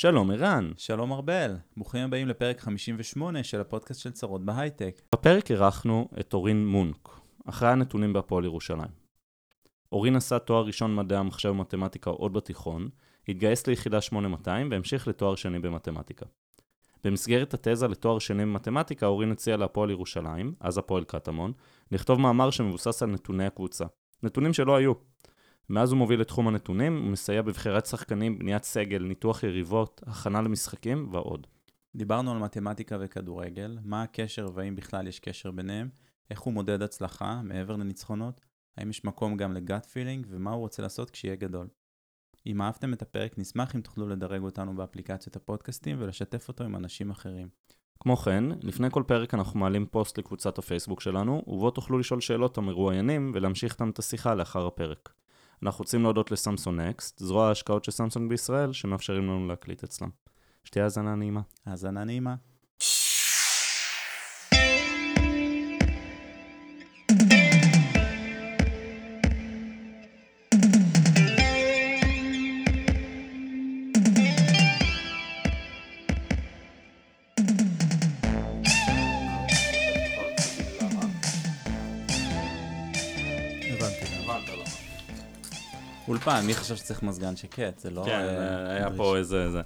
[0.00, 0.70] שלום ערן.
[0.76, 5.02] שלום ארבל, ברוכים הבאים לפרק 58 של הפודקאסט של צרות בהייטק.
[5.14, 7.08] בפרק אירחנו את אורין מונק,
[7.44, 8.90] אחראי הנתונים בהפועל ירושלים.
[9.92, 12.88] אורין עשה תואר ראשון מדעי המחשב ומתמטיקה עוד בתיכון,
[13.28, 16.26] התגייס ליחידה 8200 והמשיך לתואר שני במתמטיקה.
[17.04, 21.52] במסגרת התזה לתואר שני במתמטיקה, אורין הציע להפועל ירושלים, אז הפועל קטמון,
[21.92, 23.84] לכתוב מאמר שמבוסס על נתוני הקבוצה.
[24.22, 24.92] נתונים שלא היו.
[25.70, 30.42] מאז הוא מוביל את תחום הנתונים, הוא מסייע בבחירת שחקנים, בניית סגל, ניתוח יריבות, הכנה
[30.42, 31.46] למשחקים ועוד.
[31.96, 35.88] דיברנו על מתמטיקה וכדורגל, מה הקשר והאם בכלל יש קשר ביניהם,
[36.30, 38.40] איך הוא מודד הצלחה מעבר לניצחונות,
[38.76, 41.68] האם יש מקום גם ל gut feeling ומה הוא רוצה לעשות כשיהיה גדול.
[42.46, 47.10] אם אהבתם את הפרק, נשמח אם תוכלו לדרג אותנו באפליקציות הפודקאסטים ולשתף אותו עם אנשים
[47.10, 47.48] אחרים.
[48.00, 52.58] כמו כן, לפני כל פרק אנחנו מעלים פוסט לקבוצת הפייסבוק שלנו, ובו תוכלו לשאול שאלות
[52.58, 55.19] המרואיינים ולהמשיך איתם את השיחה לאחר הפרק.
[55.62, 60.08] אנחנו רוצים להודות לסמסון נקסט, זרוע ההשקעות של סמסונג בישראל, שמאפשרים לנו להקליט אצלם.
[60.64, 61.40] שתהיה האזנה נעימה.
[61.66, 62.34] האזנה נעימה.
[86.10, 87.78] אולפן, מי חשב שצריך מזגן שקט?
[87.78, 88.02] זה לא...
[88.04, 88.96] כן, אה, היה דריש.
[88.98, 89.50] פה איזה...
[89.50, 89.60] זה.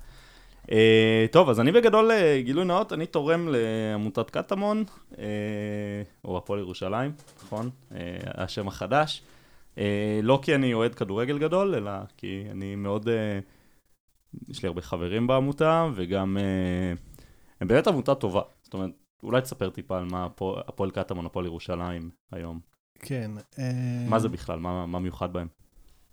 [0.73, 4.84] אה, טוב, אז אני בגדול, אה, גילוי נאות, אני תורם לעמותת קטמון,
[5.19, 5.25] אה,
[6.25, 7.12] או הפועל ירושלים,
[7.45, 7.70] נכון?
[7.95, 7.98] אה,
[8.34, 9.22] השם החדש.
[9.78, 13.09] אה, לא כי אני אוהד כדורגל גדול, אלא כי אני מאוד...
[13.09, 13.39] אה,
[14.48, 16.37] יש לי הרבה חברים בעמותה, וגם...
[16.41, 16.92] אה,
[17.61, 18.42] הם באמת עמותה טובה.
[18.62, 18.91] זאת אומרת,
[19.22, 20.27] אולי תספר טיפה על מה
[20.69, 22.61] הפועל- קטמון, הפועל ירושלים היום.
[22.98, 23.31] כן.
[23.59, 24.59] אה, מה זה בכלל?
[24.59, 25.47] מה מה מיוחד בהם?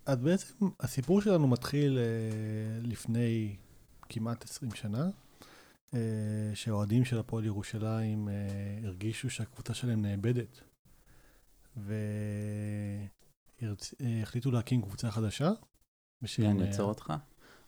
[0.05, 2.03] אז בעצם הסיפור שלנו מתחיל אה,
[2.81, 3.55] לפני
[4.09, 5.09] כמעט 20 שנה,
[5.93, 5.99] אה,
[6.53, 8.33] שהאוהדים של הפועל ירושלים אה,
[8.83, 10.61] הרגישו שהקבוצה שלהם נאבדת,
[14.01, 15.51] והחליטו להקים קבוצה חדשה.
[16.21, 17.13] בשם, כן, אני אה, עוצר אותך.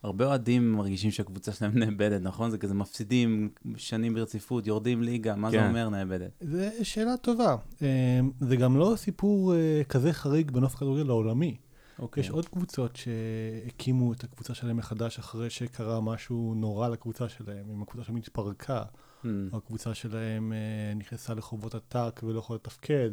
[0.03, 2.51] הרבה אוהדים מרגישים שהקבוצה שלהם נאבדת, נכון?
[2.51, 5.67] זה כזה מפסידים שנים ברציפות, יורדים ליגה, מה זה כן.
[5.67, 6.31] אומר נאבדת?
[6.41, 7.55] זו שאלה טובה.
[7.81, 11.57] אה, זה גם לא סיפור אה, כזה חריג בנוף הכדורגל העולמי.
[11.99, 12.21] אוקיי.
[12.21, 17.81] יש עוד קבוצות שהקימו את הקבוצה שלהם מחדש אחרי שקרה משהו נורא לקבוצה שלהם, אם
[17.81, 18.83] הקבוצה שלהם התפרקה,
[19.23, 19.27] Hmm.
[19.53, 23.09] או הקבוצה שלהם אה, נכנסה לחובות עתק ולא יכולה לתפקד.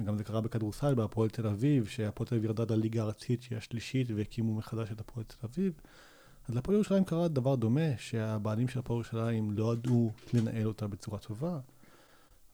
[0.00, 4.10] וגם זה קרה בכדורסל, בהפועל תל אביב, שהפועל תל אביב ירדה לליגה הארצית שהיא השלישית
[4.14, 5.72] והקימו מחדש את הפועל תל אביב.
[6.48, 11.18] אז להפועל ירושלים קרה דבר דומה, שהבעלים של הפועל ירושלים לא ידעו לנהל אותה בצורה
[11.18, 11.58] טובה,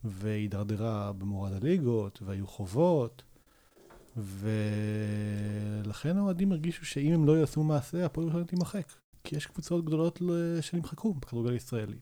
[0.04, 3.22] והידרדרה במורד הליגות, והיו חובות,
[4.16, 8.92] ולכן האוהדים הרגישו שאם הם לא יעשו מעשה, הפועל ירושלים תימחק.
[9.24, 10.22] כי יש קבוצות גדולות
[10.60, 11.96] שנמחקו בכדורגל הישראלי.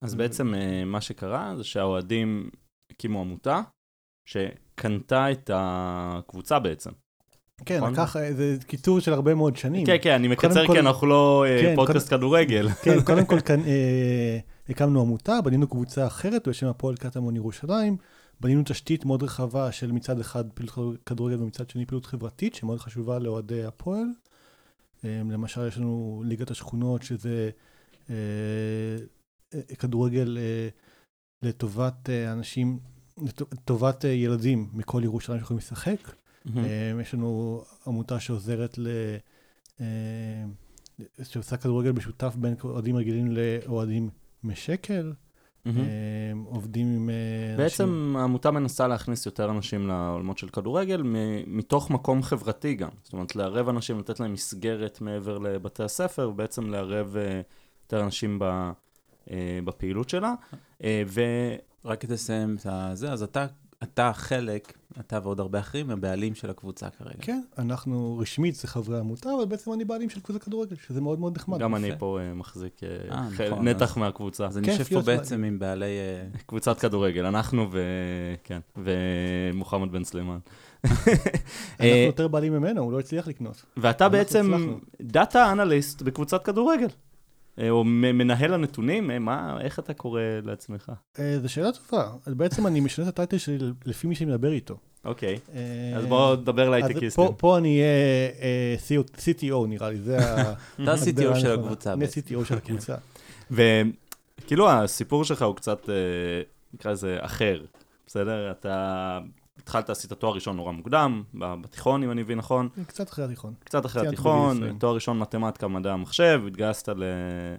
[0.00, 2.50] אז ו- בעצם אה, מה שקרה זה שהאוהדים
[2.92, 3.60] הקימו עמותה
[4.28, 6.90] שקנתה את הקבוצה בעצם.
[7.64, 7.92] כן, נכון?
[7.92, 9.86] לקח איזה קיצור של הרבה מאוד שנים.
[9.86, 12.68] כן, כן, אני מקצר כל- כי אנחנו לא אה, כן, פודקאסט כדורגל.
[12.84, 14.38] כן, קודם כל כאן, אה,
[14.68, 17.96] הקמנו עמותה, בנינו קבוצה אחרת בשם הפועל קטמון ירושלים,
[18.40, 23.18] בנינו תשתית מאוד רחבה של מצד אחד פעילות כדורגל ומצד שני פעילות חברתית, שמאוד חשובה
[23.18, 24.06] לאוהדי הפועל.
[25.04, 27.50] אה, למשל, יש לנו ליגת השכונות, שזה
[28.10, 28.14] אה,
[29.54, 30.68] אה, כדורגל אה,
[31.42, 32.78] לטובת אנשים,
[33.18, 36.14] לט- לטובת ילדים מכל ירושלים שיכולים לשחק.
[36.56, 36.62] אה,
[37.02, 38.88] יש לנו עמותה שעוזרת ל...
[41.22, 44.10] שעושה כדורגל משותף בין אוהדים רגילים לאוהדים
[44.44, 45.12] משקל.
[45.66, 45.72] אה,
[46.44, 47.14] עובדים עם אה,
[47.50, 47.56] אנשים...
[47.56, 52.90] בעצם העמותה מנסה להכניס יותר אנשים לעולמות של כדורגל מ- מתוך מקום חברתי גם.
[53.02, 57.40] זאת אומרת, לערב אנשים, לתת להם מסגרת מעבר לבתי הספר, ובעצם לערב אה,
[57.84, 58.44] יותר אנשים ב,
[59.30, 60.34] אה, בפעילות שלה.
[60.84, 61.20] אה, ו...
[61.86, 62.66] רק כדי לסיים את
[62.96, 63.46] זה, אז אתה,
[63.82, 67.18] אתה חלק, אתה ועוד הרבה אחרים, הבעלים של הקבוצה כרגע.
[67.20, 71.20] כן, אנחנו רשמית זה חברי עמותה, אבל בעצם אני בעלים של קבוצת כדורגל, שזה מאוד
[71.20, 71.58] מאוד נחמד.
[71.58, 71.90] גם אני.
[71.98, 74.46] פה אה, מחזיק אה, אה, נכון, נתח מהקבוצה.
[74.46, 75.86] אז אני יושב פה בעצם עם בעלי...
[76.46, 77.80] קבוצת כדורגל, אנחנו ו...
[78.44, 80.38] כן, ומוחמד בן סלימן.
[80.84, 83.64] אנחנו יותר בעלים ממנו, הוא לא הצליח לקנות.
[83.76, 84.76] ואתה בעצם.
[85.02, 86.88] דאטה אנליסט בקבוצת כדורגל.
[87.58, 90.92] אה, או מנהל הנתונים, אה, מה, איך אתה קורא לעצמך?
[91.18, 92.08] אה, זו שאלה טובה.
[92.26, 94.76] בעצם אני משנה את הטייטל שלי לפי מי שאני מדבר איתו.
[95.04, 95.38] אוקיי,
[95.96, 97.24] אז בואו נדבר להייטקיסטים.
[97.38, 100.52] פה- אני אהיה אה, CTO נראה לי, זה ה...
[100.82, 102.04] אתה ה-CTO של הקבוצה אני.
[102.04, 102.94] ה-CTO של הקבוצה.
[103.50, 105.88] וכאילו הסיפור שלך הוא קצת,
[106.74, 107.60] נקרא לזה, אחר,
[108.06, 108.50] בסדר?
[108.50, 109.18] אתה
[109.58, 112.68] התחלת, עשית תואר ראשון נורא מוקדם, בתיכון, אם אני מבין נכון.
[112.86, 113.54] קצת אחרי התיכון.
[113.64, 114.78] קצת אחרי התיכון, בגיל 20.
[114.78, 117.02] תואר ראשון מתמטיקה, מדעי המחשב, התגייסת ל...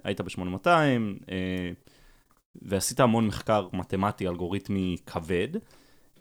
[0.03, 1.71] היית ב-8200, אה,
[2.61, 5.47] ועשית המון מחקר מתמטי, אלגוריתמי כבד.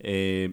[0.04, 0.46] אה,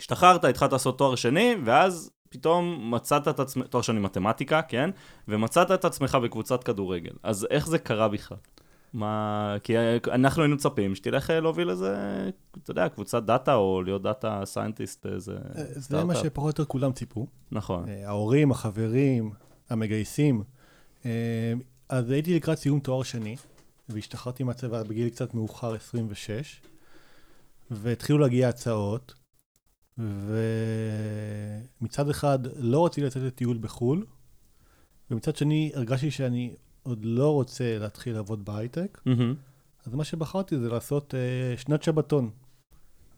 [0.00, 4.90] השתחררת, התחלת לעשות תואר שני, ואז פתאום מצאת את עצמך, תואר שני מתמטיקה, כן?
[5.28, 7.12] ומצאת את עצמך בקבוצת כדורגל.
[7.22, 8.38] אז איך זה קרה בכלל?
[8.92, 9.56] מה...
[9.64, 11.94] כי אה, אנחנו היינו מצפים שתלך אה, להוביל איזה,
[12.62, 16.14] אתה יודע, קבוצת דאטה, או להיות data scientist, איזה אה, זה מה.
[16.14, 17.26] שפחות או יותר כולם ציפו.
[17.52, 17.84] נכון.
[18.04, 19.30] ההורים, החברים,
[19.70, 20.42] המגייסים.
[21.88, 23.36] אז הייתי לקראת סיום תואר שני,
[23.88, 26.60] והשתחררתי מהצבא בגיל קצת מאוחר, 26,
[27.70, 29.14] והתחילו להגיע הצעות,
[31.80, 34.06] ומצד אחד לא רציתי לצאת לטיול בחו"ל,
[35.10, 39.34] ומצד שני הרגשתי שאני עוד לא רוצה להתחיל לעבוד בהייטק, מהמם.
[39.86, 42.30] אז מה שבחרתי זה לעשות אה, שנת שבתון,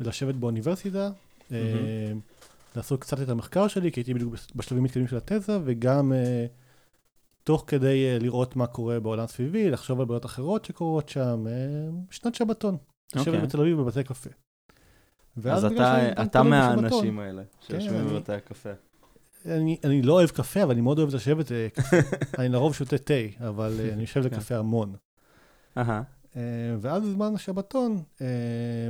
[0.01, 1.11] ולשבת באוניברסיטה,
[1.53, 2.13] אה,
[2.77, 6.47] לעשות קצת את המחקר שלי, כי הייתי בדיוק בש- בשלבים מתקדמים של התזה, וגם אה,
[7.45, 11.53] תוך כדי אה, לראות מה קורה בעולם סביבי, לחשוב על בעיות אחרות שקורות שם, אה,
[12.11, 12.77] שנת שבתון.
[13.15, 13.41] לשבת אוקיי.
[13.47, 14.31] בתל אביב בבתי קפה.
[15.45, 18.71] אז אתה, אתה מהאנשים האלה, כן, שיושבים אני- בבתי הקפה.
[19.47, 21.97] אני, אני לא אוהב קפה, אבל אני מאוד אוהב לשבת אה, קפה.
[22.39, 23.15] אני לרוב שותה תה,
[23.49, 24.37] אבל אה, אני יושב כן.
[24.37, 24.95] לקפה המון.
[26.37, 26.43] אה,
[26.81, 28.03] ואז בזמן השבתון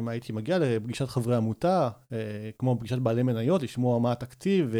[0.06, 1.90] הייתי מגיע לפגישת חברי עמותה,
[2.58, 4.74] כמו פגישת בעלי מניות, לשמוע מה התקציב,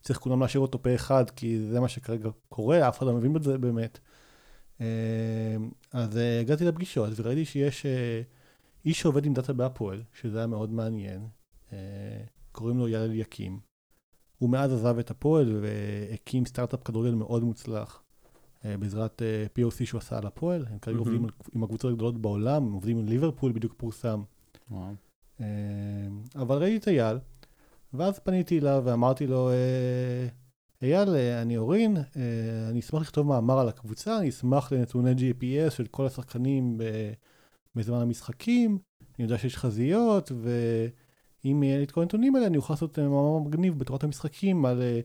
[0.00, 3.32] וצריך כולם לאשר אותו פה אחד, כי זה מה שכרגע קורה, אף אחד לא מבין
[3.32, 3.98] בזה באמת.
[5.92, 7.86] אז הגעתי לפגישות וראיתי שיש
[8.84, 11.26] איש שעובד עם דאטה בהפועל, שזה היה מאוד מעניין,
[12.52, 13.71] קוראים לו יאל אליקים.
[14.42, 18.02] הוא מאז עזב את הפועל והקים סטארט-אפ כדורגל מאוד מוצלח.
[18.64, 20.98] אה, בעזרת אה, POC שהוא עשה על הפועל, הם כרגע.
[20.98, 24.22] עובדים עם הקבוצות הגדולות בעולם, הם עובדים עם ליברפול, בדיוק פורסם.
[25.40, 25.46] אה,
[26.36, 27.18] אבל ראיתי את אייל,
[27.94, 29.50] ואז פניתי אליו ואמרתי לו,
[30.82, 31.08] אייל,
[31.42, 31.96] אני אורין,
[32.70, 36.78] אני אשמח לכתוב מאמר על הקבוצה, אני אשמח לנתוני GPS של כל השחקנים
[37.74, 40.32] בזמן המשחקים, אני יודע שיש חזיות,
[41.44, 44.64] ואם יהיה לי את כל הנתונים האלה, אני אוכל לעשות אה, מאמר מגניב בתורת המשחקים
[44.64, 45.00] על, אה,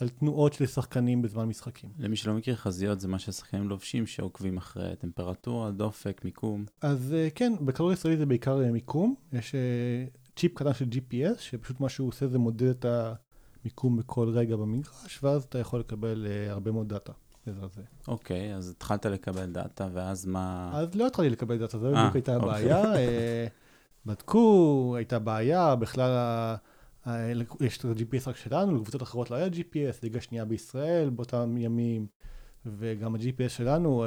[0.00, 1.90] על תנועות של שחקנים בזמן משחקים.
[1.98, 6.64] למי שלא מכיר, חזיות זה מה שהשחקנים לובשים שעוקבים אחרי טמפרטורה, דופק, מיקום.
[6.82, 9.14] אז אה, כן, בכדורגל ישראלי זה בעיקר מיקום.
[9.32, 9.54] יש
[10.36, 12.84] צ'יפ קטן של GPS, שפשוט מה שהוא עושה זה מודד את
[13.64, 17.12] המיקום בכל רגע במגרש, ואז אתה יכול לקבל הרבה מאוד דאטה.
[18.08, 20.70] אוקיי, אז התחלת לקבל דאטה, ואז מה...
[20.74, 22.72] אז לא התחלתי לקבל דאטה, זו בדיוק הייתה אוקיי.
[22.72, 23.48] הבעיה.
[24.06, 26.56] אה, בדיוק, הייתה בעיה, בכלל ה-
[27.60, 32.06] יש את ה-GPS רק שלנו, לקבוצות אחרות לא היה GPS, ליגה שנייה בישראל באותם ימים,
[32.66, 34.04] וגם ה-GPS שלנו,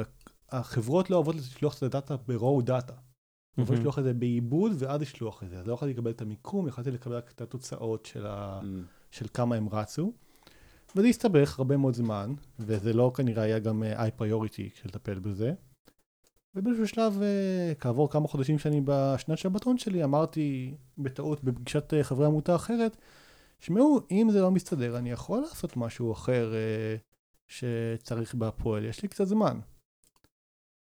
[0.50, 2.92] החברות לא אוהבות לשלוח את הדאטה ב-raw data.
[3.58, 3.72] אוהבות מהמם.
[3.80, 5.58] לשלוח את זה בעיבוד ואז לשלוח את זה.
[5.58, 8.60] אז לא יכולתי לקבל את המיקום, יכולתי לקבל את התוצאות של, ה...
[8.62, 10.12] אמ, של כמה הם רצו.
[10.96, 15.18] וזה הסתבך הרבה מאוד זמן, וזה לא כנראה היה גם אה, high priority של לטפל
[15.18, 15.52] בזה.
[16.54, 22.26] ובאיזשהו שלב, אה, כעבור כמה חודשים שאני בשנת שבתון שלי, אמרתי בטעות בפגישת אה, חברי
[22.26, 22.96] עמותה אחרת,
[23.60, 26.96] שמעו, אם זה לא מסתדר, אני יכול לעשות משהו אחר אה,
[27.46, 29.58] שצריך בהפועל, יש לי קצת זמן.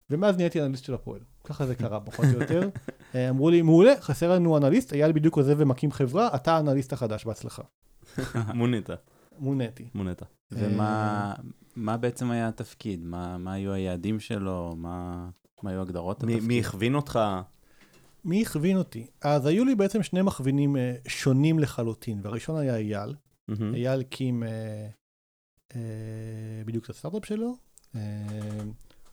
[0.09, 1.19] ומאז נהייתי אנליסט של הפועל.
[1.43, 2.69] ככה זה קרה, פחות או יותר.
[3.29, 7.63] אמרו לי, מעולה, חסר לנו אנליסט, אייל בדיוק עוזב ומקים חברה, אתה האנליסט החדש, בהצלחה.
[8.53, 8.89] מונית,
[9.39, 9.89] מוניתי.
[9.93, 10.21] מונית.
[10.51, 11.33] ומה
[11.75, 13.03] מה בעצם היה התפקיד?
[13.03, 14.75] מה מה היו היעדים שלו?
[14.77, 15.29] מה
[15.63, 16.47] מה היו הגדרות מי התפקיד?
[16.47, 17.19] מי הכווין אותך?
[18.25, 19.07] מי הכווין אותי?
[19.21, 23.15] אז היו לי בעצם שני מכווינים אה, שונים לחלוטין, והראשון היה אייל.
[23.73, 24.87] אייל הקים אה,
[25.75, 25.81] אה,
[26.65, 27.57] בדיוק את הסטארט-אפ שלו.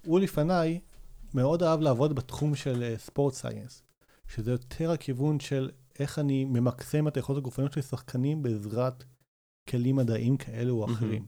[0.07, 0.81] הוא לפניי
[1.35, 3.83] מאוד אהב לעבוד בתחום של ספורט סייאנס,
[4.29, 9.05] שזה יותר הכיוון של איך אני ממקסם את היכולות הגופניות של שחקנים בעזרת
[9.69, 10.85] כלים מדעיים כאלו או.
[10.85, 11.27] אחרים.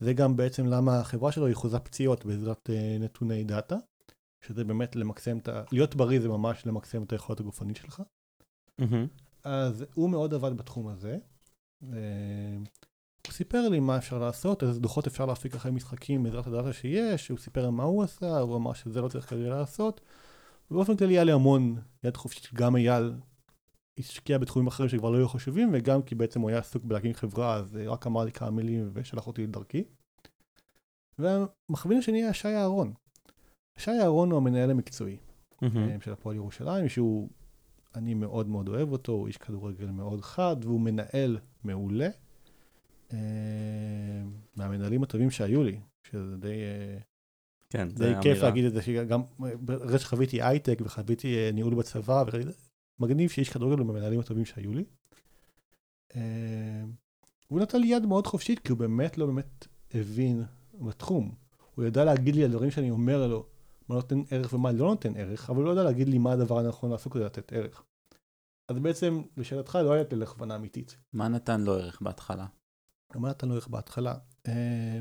[0.00, 3.76] זה גם בעצם למה החברה שלו היא חוזה פציעות בעזרת נתוני דאטה,
[4.40, 5.62] שזה באמת למקסם את ה...
[5.72, 8.02] להיות בריא זה ממש למקסם את היכולת הגופנית שלך.
[8.78, 9.06] מהמם.
[9.44, 11.18] אז הוא מאוד עבד בתחום הזה.
[11.82, 12.56] אה,
[13.26, 17.28] הוא סיפר לי מה אפשר לעשות, איזה דוחות אפשר להפיק אחרי משחקים בעזרת הדאטה שיש,
[17.28, 20.00] הוא סיפר מה הוא עשה, הוא אמר שזה לא צריך כרגע לעשות.
[20.70, 23.12] ובאופן כללי היה לי המון יד חופשית, גם אייל
[23.98, 27.54] השקיע בתחומים אחרים שכבר לא היו חשובים, וגם כי בעצם הוא היה עסוק בלהקים חברה,
[27.54, 29.84] אז רק אמר לי כמה מילים ושלח אותי לדרכי.
[31.18, 32.92] והמכווין השני היה שי אהרון.
[33.80, 35.16] שי אהרון הוא המנהל המקצועי.
[35.62, 37.28] אה, של הפועל ירושלים, שהוא,
[37.94, 42.08] אני מאוד מאוד אוהב אותו, הוא איש כדורגל מאוד חד, והוא מנהל מעולה.
[43.12, 43.18] אה,
[44.56, 46.98] מהמנהלים הטובים שהיו לי, שזה די, אה,
[47.70, 48.48] כן, די זה כיף אמירה.
[48.48, 49.22] להגיד את זה, שגם
[49.60, 52.24] ברגע שחוויתי הייטק וחוויתי ניהול בצבא,
[52.98, 54.84] מגניב שאיש כדורגל הוא מהמנהלים הטובים שהיו לי.
[57.48, 60.44] הוא נתן לי יד מאוד חופשית, כי הוא באמת לא באמת הבין
[60.80, 61.34] בתחום.
[61.74, 63.46] הוא ידע להגיד לי על דברים שאני אומר לו,
[63.90, 66.90] מה נותן ערך ומה לא נותן ערך, אבל לא יודע להגיד לי מה הדבר הנכון
[66.90, 67.82] לעשות כדי לתת ערך.
[68.68, 70.96] אז בעצם, לשאלתך, לא הייתה לי הכוונה אמיתית.
[71.12, 72.46] מה נתן לו ערך בהתחלה?
[73.14, 74.14] מה נתן לו ערך בהתחלה?
[74.48, 75.00] אה,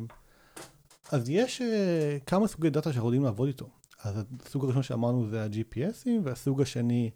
[1.12, 3.70] אז יש אה, כמה סוגי דאטה שאנחנו יודעים לעבוד איתו.
[4.04, 7.12] אז הסוג הראשון שאמרנו זה ה-GPSים, והסוג השני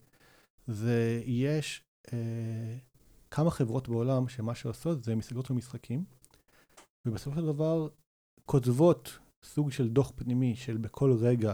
[0.67, 2.77] זה יש אה,
[3.31, 6.03] כמה חברות בעולם שמה שעושות זה מסגרות ומשחקים,
[7.05, 7.87] ובסופו של דבר
[8.45, 11.53] כותבות סוג של דוח פנימי של בכל רגע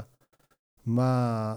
[0.86, 1.56] מה,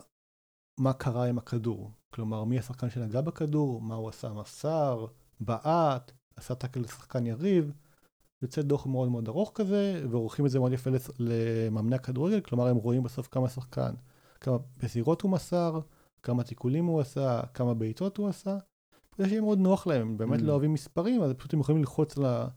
[0.81, 1.91] מה קרה עם הכדור.
[2.15, 5.07] כלומר, מי השחקן שנגע בכדור, מה הוא עשה מסר,
[5.41, 7.73] בעט, עשה טאקל לשחקן יריב.
[8.43, 12.77] יוצא דוח מאוד מאוד ארוך כזה, ועורכים את זה מאוד יפה למאמני הכדורגל, כלומר הם
[12.77, 13.95] רואים בסוף כמה שחקן,
[14.41, 15.81] כמה מסירות הוא מסר,
[16.23, 18.59] כמה תיקולים הוא עשה, כמה בעיטות הוא עשה.
[19.19, 20.43] זה שיהיה מאוד נוח להם, הם באמת Mm.
[20.43, 22.49] לא אוהבים מספרים, אז פשוט הם יכולים ללחוץ על ה-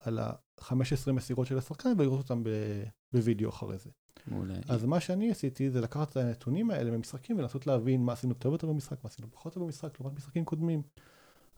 [0.00, 0.72] על ה-15
[1.12, 3.90] מסירות של השחקן ולראות אותם ב- בווידאו אחרי זה.
[4.26, 4.54] מעולה.
[4.68, 8.52] אז מה שאני עשיתי זה לקחת את הנתונים האלה ממשחקים ולנסות להבין מה עשינו טוב
[8.52, 10.82] יותר במשחק, מה עשינו פחות טוב במשחק, לעומת משחקים קודמים.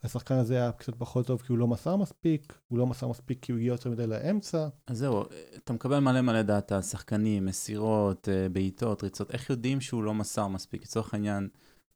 [0.04, 3.38] השחקן הזה היה קצת פחות טוב כי הוא לא מסר מספיק, הוא לא מסר מספיק
[3.42, 4.68] כי הוא הגיע יותר מדי לאמצע.
[4.86, 5.24] אז זהו,
[5.56, 10.48] אתה מקבל מלא מלא דאטה, שחקנים, מסירות, אה, בעיטות, ריצות, איך יודעים שהוא לא מסר
[10.48, 10.82] מספיק?
[10.82, 11.48] לצורך העניין,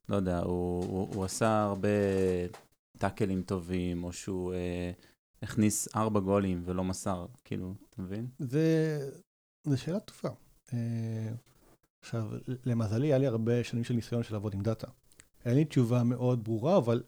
[0.09, 1.89] לא יודע, הוא, הוא, הוא עשה הרבה
[2.97, 4.91] טאקלים טובים, או שהוא אה,
[5.41, 8.27] הכניס ארבע גולים ולא מסר, כאילו, אתה מבין?
[8.39, 8.97] זה,
[9.65, 10.35] זה שאלה טובה.
[10.73, 11.29] אה,
[12.01, 12.29] עכשיו,
[12.65, 14.87] למזלי, היה לי הרבה שנים של ניסיון של לעבוד עם דאטה.
[15.45, 17.03] אין לי תשובה מאוד ברורה, אבל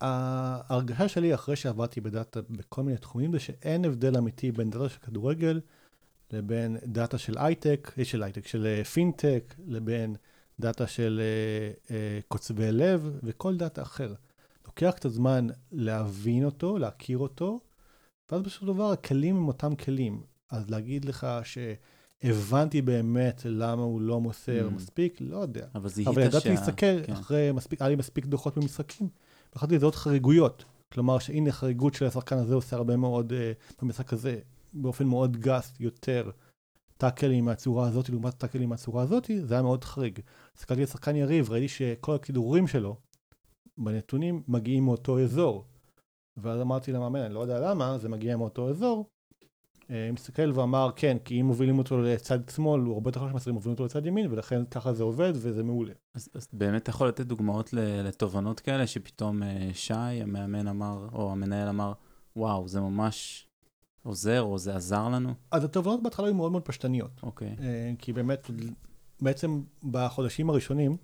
[0.00, 4.98] ההרגשה שלי אחרי שעבדתי בדאטה בכל מיני תחומים זה שאין הבדל אמיתי בין דאטה של
[4.98, 5.60] כדורגל
[6.30, 10.16] לבין דאטה של הייטק, אה, של הייטק, של אה, פינטק, לבין
[10.60, 11.20] דאטה של
[12.28, 14.14] קוצבי לב וכל דאטה אחר.
[14.66, 17.60] לוקח קצת זמן להבין אותו, להכיר אותו,
[18.30, 20.22] ואז בסופו של דבר הכלים הם אותם כלים.
[20.50, 24.74] אז להגיד לך שהבנתי באמת למה הוא לא מוסר Mm.
[24.74, 25.66] מספיק, לא יודע.
[25.74, 27.12] אבל זיהית אבל ידעתי להסתכל כן.
[27.12, 29.08] אחרי מספיק, היה לי מספיק דוחות במשחקים,
[29.52, 30.64] ויכולתי לזהות חריגויות.
[30.92, 34.38] כלומר שהנה חריגות של השחקן הזה עושה הרבה מאוד, uh, במשחק הזה,
[34.72, 36.30] באופן מאוד גס יותר
[36.96, 40.18] טאקלים מהצורה הזאת לעומת טאקלים מהצורה הזאת, זה היה מאוד חריג.
[40.56, 42.96] הסתכלתי על שחקן יריב, ראיתי שכל הכידורים שלו
[43.78, 45.64] בנתונים מגיעים מאותו אזור.
[46.36, 49.06] ואז אמרתי למאמן, אני לא יודע למה, זה מגיע מאותו אזור.
[49.90, 53.52] אה, מסתכל ואמר, כן, כי אם מובילים אותו לצד שמאל, הוא הרבה יותר חשוב מאשר
[53.52, 55.92] מובילים אותו לצד ימין, ולכן ככה זה עובד וזה מעולה.
[56.14, 61.32] אז, אז באמת אתה יכול לתת דוגמאות לתובנות כאלה, שפתאום אה, שי, המאמן אמר, או
[61.32, 61.92] המנהל אמר,
[62.36, 63.46] וואו, זה ממש
[64.02, 65.34] עוזר, או זה עזר לנו?
[65.50, 67.56] אז התובנות בהתחלה היו מאוד מאוד פשטניות, אוקיי.
[67.60, 68.50] אה, כי באמת,
[69.20, 70.96] בעצם בחודשים הראשונים,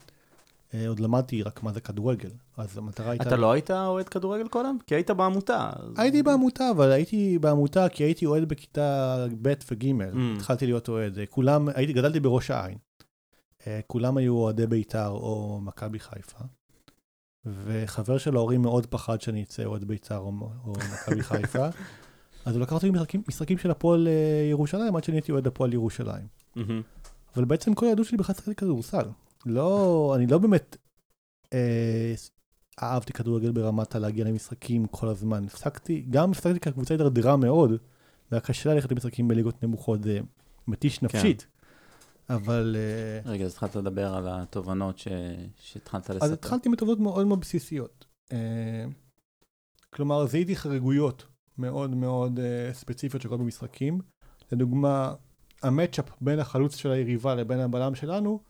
[0.89, 3.29] עוד למדתי רק מה זה כדורגל, אז המטרה הייתה...
[3.29, 4.77] אתה לא היית אוהד כדורגל קודם?
[4.87, 5.71] כי היית בעמותה.
[5.97, 10.17] הייתי בעמותה, אבל הייתי בעמותה כי הייתי אוהד בכיתה ב' וג', Mm.
[10.37, 11.19] התחלתי להיות אוהד.
[11.19, 12.79] אה, כולם, הייתי, גדלתי בראש העין.
[13.67, 16.39] אה, כולם היו אוהדי בית"ר או מכבי חיפה.
[17.47, 20.33] וחבר של ההורים מאוד פחד שאני אצא אוהד בית"ר או,
[20.65, 21.67] או מכבי חיפה.
[22.45, 25.73] אז הוא לקח אותי משחקים, משחקים של הפועל אה, ירושלים עד שאני הייתי אוהד הפועל
[25.73, 26.27] ירושלים.
[27.37, 29.07] אבל בעצם כל הילדות שלי בכלל שיחקתי כדורסל.
[29.47, 30.77] לא, אני לא באמת
[31.53, 32.15] אה,
[32.83, 35.45] אהבתי כדורגל ברמת הלהגיע למשחקים כל הזמן.
[35.45, 37.71] הפסקתי, גם הפסקתי כי הקבוצה הידרדרה מאוד,
[38.31, 40.21] והיה קשה ללכת למשחקים בליגות נמוכות, זה
[40.69, 41.47] מתיש נפשית.
[42.31, 45.09] אבל אה, רגע, אז התחלת לדבר על התובנות ש...
[45.57, 46.25] שהתחלת לספר.
[46.25, 48.05] אז התחלתי מתודות מאוד מאוד בסיסיות.
[48.33, 48.85] אה,
[49.91, 51.25] כלומר, זיהיתי חריגויות
[51.59, 54.01] מאוד מאוד אה, ספציפיות שקורות במשחקים.
[54.53, 55.15] לדוגמה,
[55.63, 58.41] המצ'אפ בין החלוץ של היריבה לבין הבלם שלנו,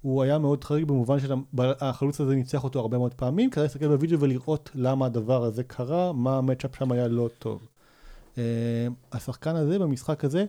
[0.00, 4.20] הוא היה מאוד חריג במובן שהחלוץ הזה ניצח אותו הרבה מאוד פעמים, כדאי להסתכל בווידאו
[4.20, 7.68] ולראות למה הדבר הזה קרה, מה המצ'אפ שם היה לא טוב.
[8.34, 8.38] Uh,
[9.12, 10.44] השחקן הזה במשחק הזה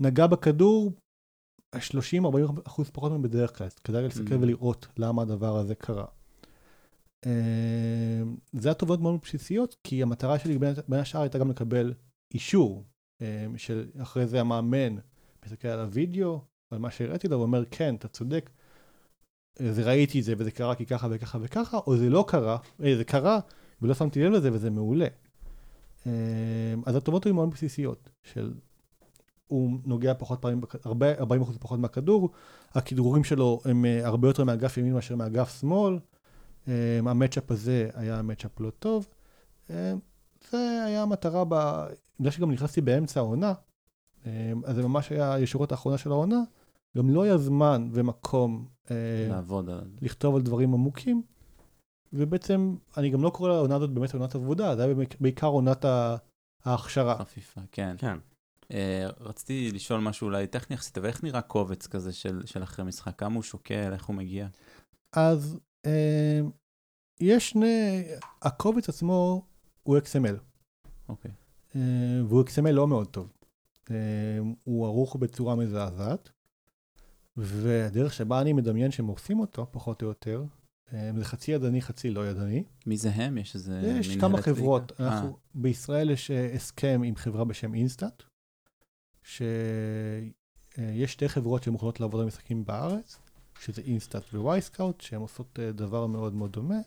[0.00, 0.92] נגע בכדור
[1.76, 1.78] 30-40
[2.64, 4.38] אחוז פחות מבדרך כלל, אז כדאי להסתכל Mm.
[4.40, 6.04] ולראות למה הדבר הזה קרה.
[7.24, 7.28] Uh,
[8.52, 11.94] זה הטובות מאוד בסיסיות, כי המטרה שלי בין, בין השאר הייתה גם לקבל
[12.34, 12.84] אישור,
[13.18, 13.24] uh,
[13.56, 14.96] של אחרי זה המאמן
[15.44, 18.50] מסתכל על הוידאו, על מה שהראיתי לו, ואומר, כן, אתה צודק,
[19.60, 23.04] ראיתי את זה וזה קרה כי ככה וככה וככה, או זה לא קרה, אה, זה
[23.04, 23.40] קרה
[23.82, 25.06] ולא שמתי לב לזה וזה מעולה.
[26.06, 26.12] אה,
[26.86, 28.54] אז הטובות היו מאוד בסיסיות, של
[29.46, 32.30] הוא נוגע פחות פעמים, הרבה, 40% פחות מהכדור,
[32.74, 35.98] הכדרורים שלו הם אה, הרבה יותר מאגף ימין מאשר מאגף שמאל,
[37.06, 39.06] המצ'אפ הזה היה מצ'אפ לא טוב.
[40.50, 41.44] זה היה המטרה.
[42.20, 43.52] בגלל שגם נכנסתי באמצע העונה,
[44.64, 46.40] אז זה ממש היה הישורת האחרונה של העונה,
[46.96, 49.90] גם לא היה זמן ומקום אה, לעבוד על...
[50.02, 51.22] לכתוב על דברים עמוקים.
[52.12, 55.84] ובעצם, אני גם לא קורא לעונה הזאת באמת עונת עבודה, זה היה בעיקר עונת
[56.64, 57.18] ההכשרה.
[57.18, 57.94] חפיפה, כן.
[57.98, 58.18] כן.
[58.72, 62.84] אה, רציתי לשאול משהו אולי טכני יחסית, אבל איך נראה קובץ כזה של, של אחרי
[62.84, 63.18] משחק?
[63.18, 64.48] כמה הוא שוקל, איך הוא מגיע?
[65.12, 66.40] אז אה,
[67.20, 68.04] יש שני,
[68.42, 69.46] הקובץ עצמו
[69.82, 70.36] הוא XML,
[71.08, 71.30] אוקיי.
[71.76, 71.80] אה,
[72.28, 73.32] והוא XML לא מאוד טוב.
[73.90, 76.30] אה, הוא ערוך בצורה מזעזעת,
[77.36, 80.44] והדרך שבה אני מדמיין שהם עושים אותו, פחות או יותר,
[80.92, 82.64] אה, זה חצי ידני, חצי לא ידני.
[82.86, 83.38] מי זה הם?
[83.38, 84.54] יש איזה יש מנהלת כמה בדיקה?
[84.54, 84.92] חברות.
[85.00, 88.22] אה, אנחנו, בישראל יש אה, הסכם עם חברה בשם InStat,
[89.22, 89.52] שיש
[91.12, 93.18] שתי חברות שמוכנות לעבוד על משחקים בארץ,
[93.60, 96.78] שזה InStat ו Wyscout, שהן עושות דבר מאוד מאוד דומה.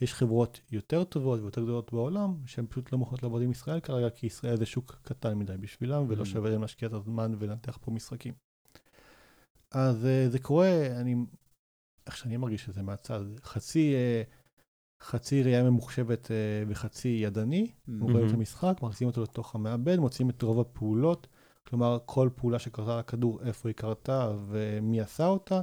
[0.00, 4.10] יש חברות יותר טובות ויותר גדולות בעולם, שהן פשוט לא מוכנות לעבוד עם ישראל כרגע,
[4.10, 6.26] כי ישראל זה שוק קטן מדי בשבילם, ולא Mm.
[6.26, 8.34] שווה להם להשקיע את הזמן ולנתח פה משחקים.
[9.72, 11.14] אז אה, זה קורה, אני,
[12.06, 14.22] איך שאני מרגיש את זה מהצד, חצי, אה,
[15.02, 16.36] חצי ראייה ממוחשבת אה,
[16.68, 17.92] וחצי ידני, Mm.
[18.00, 18.34] רואים את.
[18.34, 21.26] המשחק, מכניסים אותו לתוך המעבד, מוצאים את רוב הפעולות,
[21.66, 25.60] כלומר כל פעולה שקרתה לכדור, איפה היא קרתה ומי עשה אותה,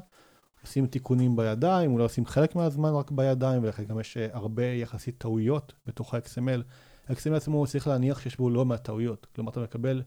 [0.62, 5.74] עושים תיקונים בידיים, אולי עושים חלק מהזמן רק בידיים, ולכן גם יש הרבה יחסית טעויות
[5.86, 6.62] בתוך ה-XML.
[7.10, 10.02] ה-XML עצמו צריך להניח שיש בו לא מעט טעויות, כלומר אתה מקבל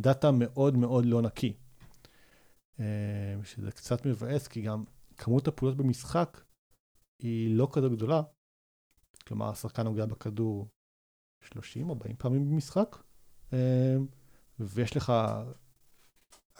[0.00, 1.52] דאטה מאוד מאוד לא נקי.
[2.80, 2.84] אה,
[3.44, 4.84] שזה קצת מבאס, כי גם
[5.16, 6.40] כמות הפעולות במשחק
[7.22, 8.22] היא לא כזו גדולה.
[9.26, 10.68] כלומר, השחקן נוגע בכדור
[11.44, 11.54] 30-40
[12.18, 12.96] פעמים במשחק,
[13.52, 13.96] אה,
[14.58, 15.12] ויש לך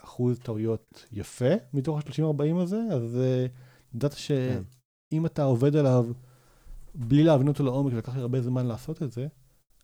[0.03, 3.45] אחוז טעויות יפה מתוך ה-30-40 הזה, אז אה,
[3.95, 4.17] ידעת כן.
[4.17, 6.05] שאם אתה עובד עליו
[6.95, 9.27] בלי להבין אותו לעומק ולקח לי הרבה זמן לעשות את זה,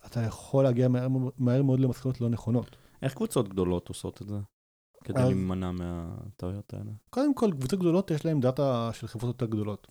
[0.05, 1.07] אתה יכול להגיע מהר,
[1.37, 2.75] מהר מאוד למסקנות לא נכונות.
[3.01, 4.37] איך קבוצות גדולות עושות את זה?
[5.03, 6.91] כדי אז- להימנע מהטעויות האלה.
[7.09, 9.87] קודם כל, קבוצות גדולות יש להן דאטה של חברות יותר גדולות.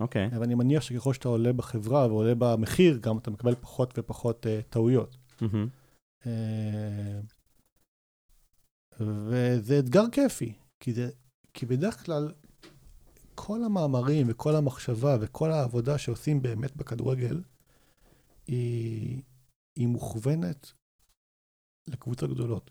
[0.00, 0.28] אוקיי.
[0.40, 5.16] ואני מניח שככל שאתה עולה בחברה ועולה במחיר, גם אתה מקבל פחות ופחות uh, טעויות.
[5.40, 5.68] מהמם.
[6.22, 6.26] Uh,
[9.00, 11.10] וזה אתגר כיפי, כי, זה,
[11.54, 12.32] כי בדרך כלל
[13.34, 17.42] כל המאמרים וכל המחשבה וכל העבודה שעושים באמת בכדורגל,
[18.46, 19.22] היא,
[19.76, 20.72] היא מוכוונת
[21.88, 22.70] לקבוצות גדולות.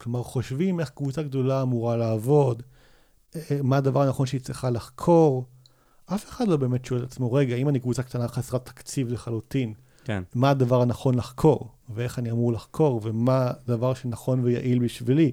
[0.00, 2.62] כלומר, חושבים איך קבוצה גדולה אמורה לעבוד,
[3.36, 5.46] אה, מה הדבר הנכון שהיא צריכה לחקור.
[6.06, 9.74] אף אחד לא באמת שואל את עצמו, רגע, אם אני קבוצה קטנה חסרת תקציב לחלוטין,
[10.04, 10.22] כן.
[10.34, 15.32] מה הדבר הנכון לחקור, ואיך אני אמור לחקור, ומה הדבר שנכון ויעיל בשבילי.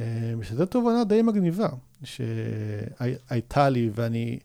[0.00, 1.68] אה, שזו תובנה די מגניבה,
[2.04, 4.38] שהייתה לי, ואני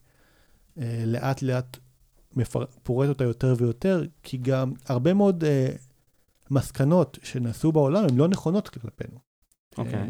[0.78, 1.78] אה, לאט לאט
[2.36, 2.66] מפר...
[2.84, 5.44] פורט אותה יותר ויותר, כי גם הרבה מאוד
[6.52, 9.20] מסקנות שנעשו בעולם הן לא נכונות כלפינו.
[9.78, 9.94] אוקיי.
[9.94, 10.08] אה,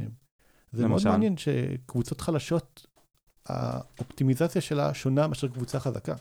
[0.72, 1.10] זה מאוד למשל?
[1.10, 2.88] מעניין שקבוצות חלשות,
[3.46, 6.16] האופטימיזציה שלה שונה מאשר קבוצה חזקה.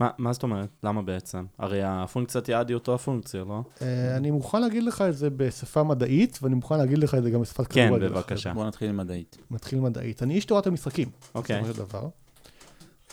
[0.00, 0.68] מה, מה זאת אומרת?
[0.82, 1.44] למה בעצם?
[1.58, 3.62] הרי הפונקציית יעד היא אותו הפונקציה, לא?
[3.82, 7.30] אה, אני מוכן להגיד לך את זה בשפה מדעית, ואני מוכן להגיד לך את זה
[7.30, 8.08] גם בשפת כן, כדורגל.
[8.08, 8.52] בבקשה.
[8.54, 9.36] בוא נתחיל עם מדעית.
[9.50, 10.22] מתחיל מדעית.
[10.22, 11.62] אני איש תורת המשחקים, אוקיי.
[11.62, 12.08] בסופו של דבר.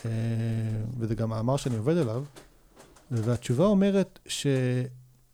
[0.04, 0.10] אה,
[0.98, 2.24] וזה גם מאמר שאני עובד עליו.
[3.10, 4.46] והתשובה אומרת ש...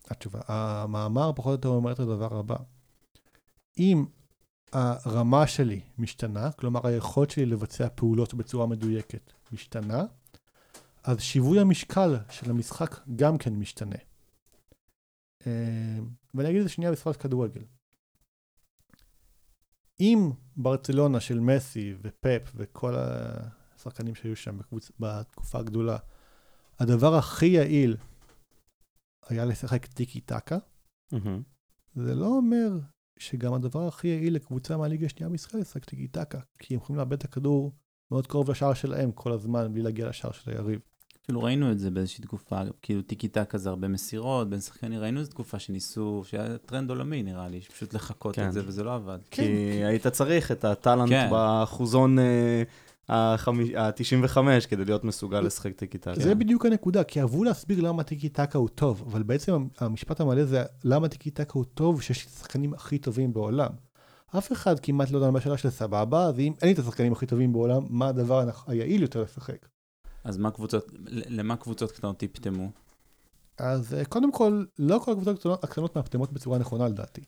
[0.09, 2.55] התשובה, המאמר פחות או יותר אומר את הדבר הבא.
[3.77, 4.05] אם
[4.71, 10.03] הרמה שלי משתנה, כלומר היכולת שלי לבצע פעולות בצורה מדויקת משתנה,
[11.03, 13.95] אז שיווי המשקל של המשחק גם כן משתנה.
[15.47, 15.99] אה,
[16.33, 17.61] ואני אגיד את זה שנייה בשפת כדורגל.
[19.99, 24.91] אם ברצלונה של מסי ופפ וכל השחקנים שהיו שם בקבוצ...
[24.99, 25.97] בתקופה הגדולה,
[26.79, 27.97] הדבר הכי יעיל
[29.31, 30.57] היה לשחק טיקי טקה.
[31.95, 32.69] זה לא אומר
[33.19, 37.13] שגם הדבר הכי יעיל לקבוצה מהליגה השנייה בישראל לשחק טיקי טקה, כי הם יכולים לאבד
[37.13, 37.71] את הכדור
[38.11, 40.79] מאוד קרוב לשער שלהם כל הזמן, בלי להגיע לשער של היריב.
[41.23, 45.19] כאילו ראינו את זה באיזושהי תקופה, כאילו טיקי טקה זה הרבה מסירות, בין שחקנים, ראינו
[45.19, 48.47] איזו תקופה שניסו, שהיה טרנד עולמי נראה לי, שפשוט לחכות כן.
[48.47, 49.19] את זה וזה לא עבד.
[49.31, 51.27] כן, כי היית צריך את ה talent כן.
[51.31, 52.17] באחוזון
[53.09, 54.37] ה-95
[54.69, 56.19] כדי להיות מסוגל לשחק טיקי טקה.
[56.19, 60.45] זה בדיוק הנקודה, כי אהבו להסביר למה טיקי טקה הוא טוב, אבל בעצם המשפט המלא
[60.45, 63.69] זה למה טיקי טקה הוא טוב, שיש לי את השחקנים הכי טובים בעולם.
[64.37, 67.25] אף אחד כמעט לא יודע בשאלה של סבבה, אז אם אין לי את השחקנים הכי
[67.25, 69.67] טובים בעולם, מה הדבר היעיל יותר לשחק?
[70.23, 72.69] אז מה קבוצות, למה קבוצות קטנות טיפטמו?
[73.57, 77.21] אז אה, קודם כל, לא כל הקבוצות הקטנות- הקטנות מאפטמות בצורה נכונה לדעתי.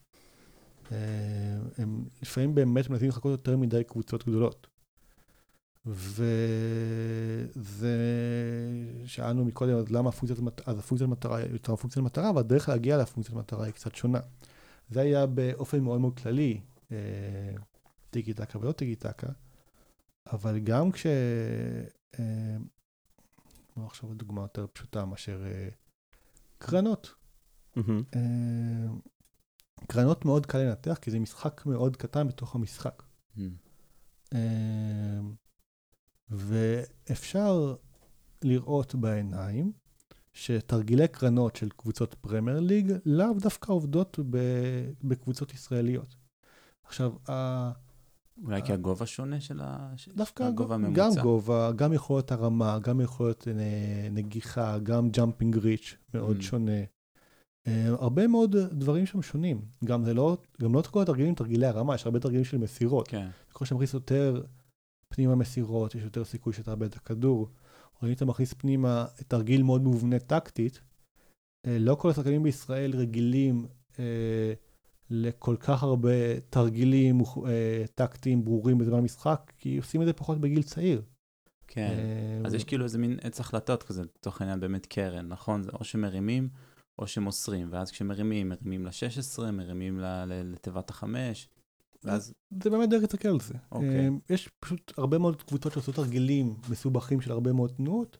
[0.92, 0.98] אה,
[1.78, 4.68] הם לפעמים באמת מנסים לחכות יותר מדי קבוצות גדולות.
[5.86, 7.48] וזה,
[9.06, 13.74] שאלנו מקודם, אז למה הפונקציית מטרה, היא יותר פונקציית מטרה, והדרך להגיע לפונקציית מטרה היא
[13.74, 14.19] קצת שונה.
[14.89, 16.98] זה היה באופן מאוד מאוד כללי, אה,
[18.10, 19.28] טיקי טקה ולא טיקי טקה,
[20.32, 21.06] אבל גם כש...
[22.19, 22.58] אה,
[23.74, 25.69] כמו עכשיו דוגמה יותר פשוטה מאשר אה,
[26.58, 27.13] קרנות.
[29.88, 33.04] קרנות מאוד קל לנתח, כי זה משחק מאוד קטן בתוך המשחק.
[36.34, 37.76] ואפשר
[38.43, 39.72] לראות בעיניים
[40.34, 44.19] שתרגילי קרנות של קבוצות פרמייר ליג לאו דווקא עובדות
[45.04, 46.15] בקבוצות ישראליות.
[46.86, 47.72] עכשיו, ה-
[48.43, 49.93] אולי כי הגובה שונה של ה...
[50.15, 51.22] דווקא הגובה גם הממוצע.
[51.22, 53.54] גובה, גם יכולת הרמה, גם יכולת אה,
[54.12, 56.41] נגיחה, גם jumping reach מאוד Mm.
[56.41, 56.82] שונה.
[57.67, 59.62] אה, הרבה מאוד דברים שם שונים.
[59.86, 63.08] גם זה לא, גם לא כל התרגילים תרגילי הרמה, יש הרבה תרגילים של מסירות.
[63.08, 63.28] כן.
[63.52, 64.43] ככל שאתה מכניס יותר
[65.15, 67.49] פנימה מסירות, יש יותר סיכוי שתאבד את הכדור.
[68.02, 70.82] או אם אתה מכניס פנימה תרגיל מאוד מובנה טקטית,
[71.65, 73.65] אה, לא כל השחקנים בישראל רגילים
[73.99, 74.54] אה,
[75.10, 80.63] לכל כך הרבה תרגילים אה, טקטיים ברורים בזמן המשחק, כי עושים את זה פחות בגיל
[80.63, 81.02] צעיר.
[81.67, 81.93] כן.
[81.97, 85.63] אה, אז יש כאילו איזה מין עץ החלטות כזה, לצורך העניין באמת קרן, נכון?
[85.63, 86.49] זה או שמרימים
[86.99, 91.49] או שמוסרים, ואז כשמרימים, מרימים ל-16, מרימים לתיבת החמש,
[92.06, 92.34] ואז...
[92.63, 93.54] זה באמת דרך להסתכל על זה.
[93.72, 94.08] אוקיי.
[94.08, 98.18] אה, יש פשוט הרבה מאוד קבוצות שעושות תרגילים מסובכים של הרבה מאוד תנועות,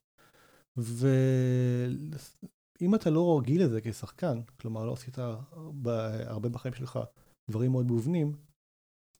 [0.78, 7.00] ואם אתה לא רגיל לזה כשחקן, כלומר לא עשית הרבה בחיים שלך
[7.50, 8.36] דברים מאוד מובנים,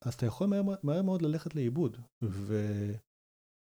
[0.00, 1.96] אז אתה יכול מהר, מהר מאוד ללכת לאיבוד.
[2.22, 2.96] וזה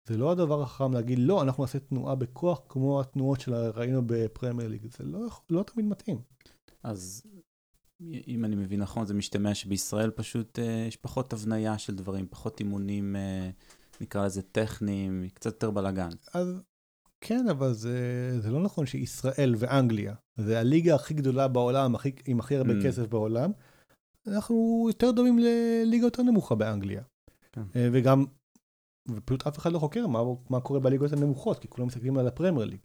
[0.09, 5.03] לא הדבר החכם להגיד, לא, אנחנו נעשה תנועה בכוח כמו התנועות שראינו בפרמייר ליג, זה
[5.03, 6.21] לא, לא תמיד מתאים.
[6.83, 7.23] אז
[8.27, 12.59] אם אני מבין נכון, זה משתמע שבישראל פשוט אה, יש פחות הבניה של דברים, פחות
[12.59, 13.49] אימונים, אה,
[14.01, 16.09] נקרא לזה טכניים, קצת יותר בלאגן.
[16.33, 16.61] אז
[17.21, 17.97] כן, אבל זה,
[18.39, 22.83] זה לא נכון שישראל ואנגליה, זה הליגה הכי גדולה בעולם, הכי, עם הכי הרבה Mm.
[22.83, 23.51] כסף בעולם,
[24.27, 27.01] אנחנו יותר דומים לליגה יותר נמוכה באנגליה.
[27.51, 27.61] כן.
[27.75, 28.25] אה, וגם,
[29.09, 32.65] ופשוט אף אחד לא חוקר מה, מה קורה בליגות הנמוכות, כי כולם מסתכלים על הפרמייר
[32.65, 32.79] ליג.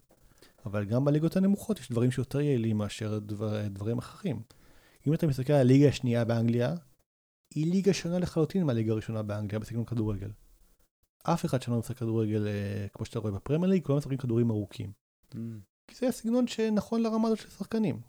[0.66, 4.42] אבל גם בליגות הנמוכות יש דברים שיותר יעילים מאשר דבר, דברים אחרים.
[5.07, 6.75] אם אתה מסתכל על הליגה השנייה באנגליה,
[7.55, 10.31] היא ליגה שונה לחלוטין מהליגה הראשונה באנגליה בסגנון כדורגל.
[11.23, 14.51] אף אחד שם לא משחק כדורגל אה, כמו שאתה רואה בפרמייר ליג, כולם משחקים כדורים
[14.51, 14.93] ארוכים.
[15.87, 18.01] כי זה הסגנון שנכון לרמה הזאת של שחקנים.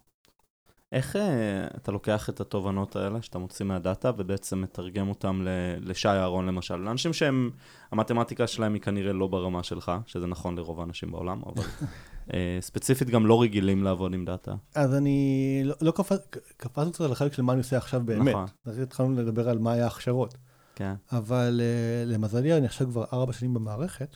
[0.91, 6.07] איך אה, אתה לוקח את התובנות האלה שאתה מוציא מהדאטה ובעצם מתרגם אותם ל- לשי
[6.07, 6.75] אהרון למשל?
[6.75, 7.51] לאנשים שהם,
[7.91, 11.63] המתמטיקה שלהם היא כנראה לא ברמה שלך, שזה נכון לרוב האנשים בעולם, אבל
[12.59, 14.55] ספציפית גם לא רגילים לעבוד עם דאטה.
[14.75, 16.21] אז אני לא, לא קפץ,
[16.57, 18.27] קפצנו קצת על החלק של מה אני עושה עכשיו באמת.
[18.27, 18.45] נכון.
[18.65, 20.37] אז התחלנו לדבר על מה היה ההכשרות.
[20.75, 20.93] כן.
[21.11, 24.15] אבל uh, למזלי אני עכשיו כבר ארבע שנים במערכת,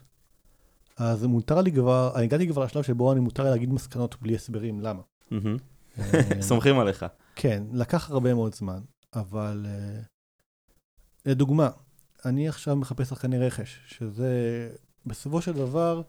[0.97, 4.79] אז מותר לי כבר, אני הגעתי כבר לשלב שבו אני מותר להגיד מסקנות בלי הסברים
[4.79, 5.01] למה.
[5.31, 5.41] אה,
[6.41, 7.05] סומכים עליך.
[7.35, 8.79] כן, לקח הרבה מאוד זמן,
[9.13, 10.05] אבל uh,
[11.25, 11.69] לדוגמה,
[12.25, 14.29] אני עכשיו מחפש שחקני רכש, שזה
[15.05, 16.01] בסופו של דבר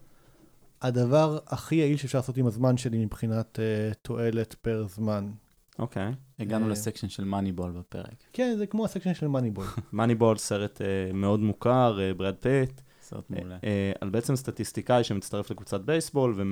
[0.81, 5.31] הדבר הכי יעיל שאפשר לעשות עם הזמן שלי מבחינת uh, תועלת per זמן.
[5.79, 6.11] אוקיי.
[6.39, 6.71] הגענו אה.
[6.71, 8.23] ל section של Moneyball בפרק.
[8.33, 9.65] כן, זה כמו ה section של Moneyball.
[9.93, 13.57] Moneyball, סרט אה, מאוד מוכר, אה, ברד פיט, סרט מעולה.
[13.63, 16.43] אה, על בעצם סטטיסטיקאי שמצטרף לקבוצת בייסבול ו-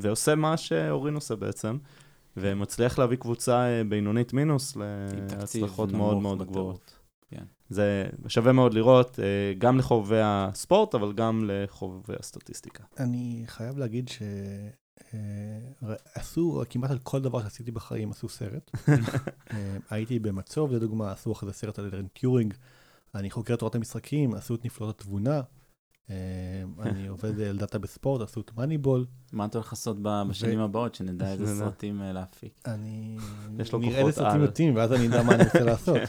[0.00, 1.76] ועושה מה שאורין עושה בעצם,
[2.36, 6.42] ומצליח להביא קבוצה אה, בינונית מינוס להצלחות מאוד מאוד.
[6.42, 6.95] גבוהות.
[7.30, 7.44] כן.
[7.68, 12.84] זה שווה מאוד לראות, אה, גם לחובבי הספורט, אבל גם לחובבי הסטטיסטיקה.
[12.98, 14.10] אני חייב להגיד
[16.14, 18.70] שעשו כמעט על כל דבר שעשיתי בחיים עשו סרט.
[19.52, 22.54] אה, הייתי במצוב לדוגמה, עשו אחרי זה סרט על אלרן טיורינג.
[23.14, 25.40] אני חוקר תורת המשחקים, עשו את נפלאות התבונה.
[26.10, 26.16] אה,
[26.82, 29.06] אני עובד על דאטה בספורט, עשו את מאניבול.
[29.32, 31.58] מה אתה הולך לעשות בשנים הבאות, שנדע איזה.
[31.58, 32.60] סרטים אה, להפיק?
[32.66, 33.16] אני
[33.58, 34.40] יש לו נראה כוחות על.
[34.40, 36.00] יוצאים ואז אני אדע מה אני רוצה לעשות.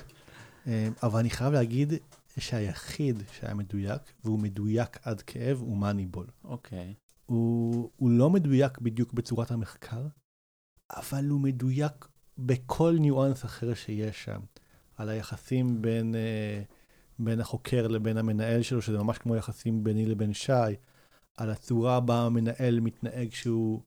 [0.68, 1.94] אה, אבל אני חייב להגיד
[2.40, 6.28] שהיחיד שהיה מדויק, והוא מדויק עד כאב, הוא מאניבול.
[6.44, 6.94] אוקיי.
[7.26, 10.08] הוא, הוא לא מדויק בדיוק בצורת המחקר,
[10.96, 14.40] אבל הוא מדויק בכל ניואנס אחר שיש שם.
[14.98, 16.62] על היחסים בין, אה,
[17.20, 20.52] בין החוקר לבין המנהל שלו, שזה ממש כמו יחסים ביני לבין שי,
[21.38, 23.82] על הצורה בה המנהל מתנהג שהוא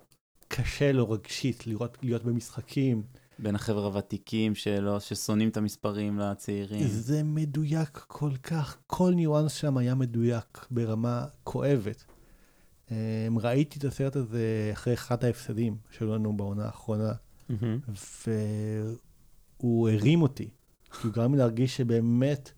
[0.48, 3.02] קשה לו רגשית לראות, להיות במשחקים.
[3.42, 6.86] בין החבר'ה הוותיקים שלא, ששונאים את המספרים לצעירים.
[6.86, 12.04] זה מדויק כל כך, כל ניואנס שם היה מדויק ברמה כואבת.
[12.90, 12.96] אמ,
[13.38, 17.12] ראיתי את הסרט הזה אחרי אחד ההפסדים שהיו לנו בעונה האחרונה.
[19.60, 20.48] והוא הרים אותי.
[20.92, 22.52] כי הוא גרם לי להרגיש שבאמת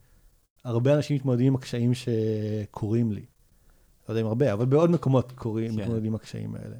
[0.64, 3.26] הרבה אנשים מתמודדים עם הקשיים שקורים לי.
[4.08, 5.80] לא יודע אם הרבה, אבל בעוד מקומות קורים, כן.
[5.80, 6.76] מתמודדים עם הקשיים האלה.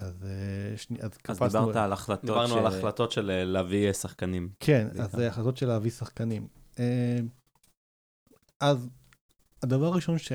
[0.00, 1.52] אז, אה, שני, אז אז.
[1.52, 4.48] דיברת על החלטות דיברנו ש- על החלטות של אה, להביא אה, שחקנים.
[4.60, 5.04] כן, בעיקר.
[5.04, 6.48] אז זה החלטות של להביא שחקנים.
[6.78, 7.18] אה,
[8.60, 8.88] אז
[9.62, 10.32] הדבר הראשון ש...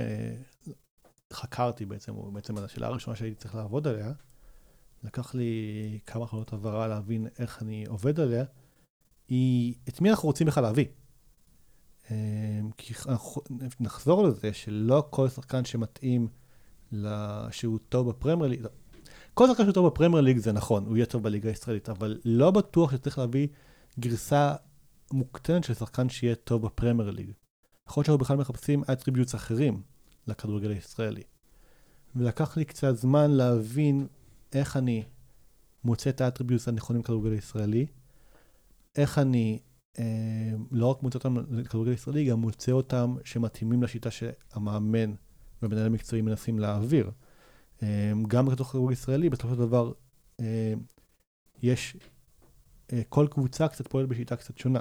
[1.33, 4.11] חקרתי בעצם, או בעצם השאלה הראשונה שהייתי צריך לעבוד עליה,
[5.03, 8.43] לקח לי כמה חלונות העברה להבין איך אני עובד עליה,
[9.27, 10.85] היא את מי אנחנו רוצים בכלל להביא.
[12.11, 13.41] אה, כי אנחנו
[13.79, 16.27] נחזור לזה שלא כל שחקן שמתאים
[17.51, 18.65] שהוא טוב בפרמייר ליג,
[19.35, 22.51] כל שחקן שהוא טוב בפרמייר ליג זה נכון, הוא יהיה טוב בליגה הישראלית, אבל לא
[22.51, 23.47] בטוח שצריך להביא
[23.99, 24.55] גרסה
[25.13, 27.31] מוקטנת של שחקן שיהיה טוב בפרמייר ליג.
[27.89, 29.81] יכול להיות שאנחנו בכלל מחפשים attributes אחרים
[30.27, 31.21] לכדורגל הישראלי.
[32.15, 34.07] ולקח לי קצת זמן להבין
[34.53, 35.03] איך אני
[35.83, 37.85] מוצא את האטריביוטס הנכונים לכדורגל הישראלי,
[38.95, 39.59] איך אני
[39.99, 40.03] אה,
[40.71, 45.13] לא רק מוצא אותם לכדורגל הישראלי, גם מוצא אותם שמתאימים לשיטה שהמאמן
[45.61, 47.11] והמנהל המקצועי מנסים להעביר.
[47.83, 49.91] אה, גם בתוך כדורגל ישראלי, בסופו של דבר,
[50.39, 50.73] אה,
[51.61, 51.97] יש,
[52.93, 54.79] אה, כל קבוצה קצת פועלת בשיטה קצת שונה.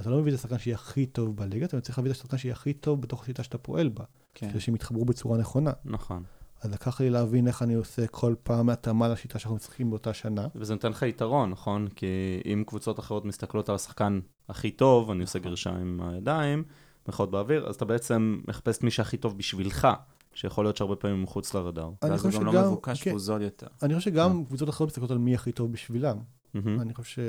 [0.00, 2.54] אתה לא מביא את השחקן שיהיה הכי טוב בליגה, אתה צריך להביא את השחקן שיהיה
[2.54, 4.04] הכי טוב בתוך השיטה שאתה פועל בה.
[4.34, 4.50] כן.
[4.50, 5.72] כדי שהם יתחברו בצורה נכונה.
[5.84, 6.22] נכון.
[6.62, 10.46] אז לקח לי להבין איך אני עושה כל פעם התאמה לשיטה שאנחנו משחקים באותה שנה.
[10.54, 11.88] וזה נותן לך יתרון, נכון?
[11.96, 12.06] כי
[12.44, 16.64] אם קבוצות אחרות מסתכלות על השחקן הכי טוב, אני עושה גרשה עם הידיים,
[17.08, 19.88] מחיאות באוויר, אז אתה בעצם מחפש את מי שהכי טוב בשבילך,
[20.34, 21.90] שיכול להיות שהרבה פעמים מחוץ לרדאר.
[22.02, 23.66] ואז הוא גם לא מבוקש כן, והוא זול יותר.
[23.82, 24.44] אני חושב שגם כן.
[24.44, 26.18] קבוצות אחרות מסתכלות על מי הכי טוב בשבילם.
[26.54, 27.22] אני חושב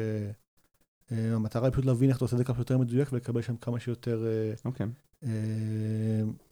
[1.10, 3.80] שהמטרה היא פשוט להבין איך אתה עושה את זה כמה שיותר מדויק ולקבל שם כמה
[3.80, 4.26] שיותר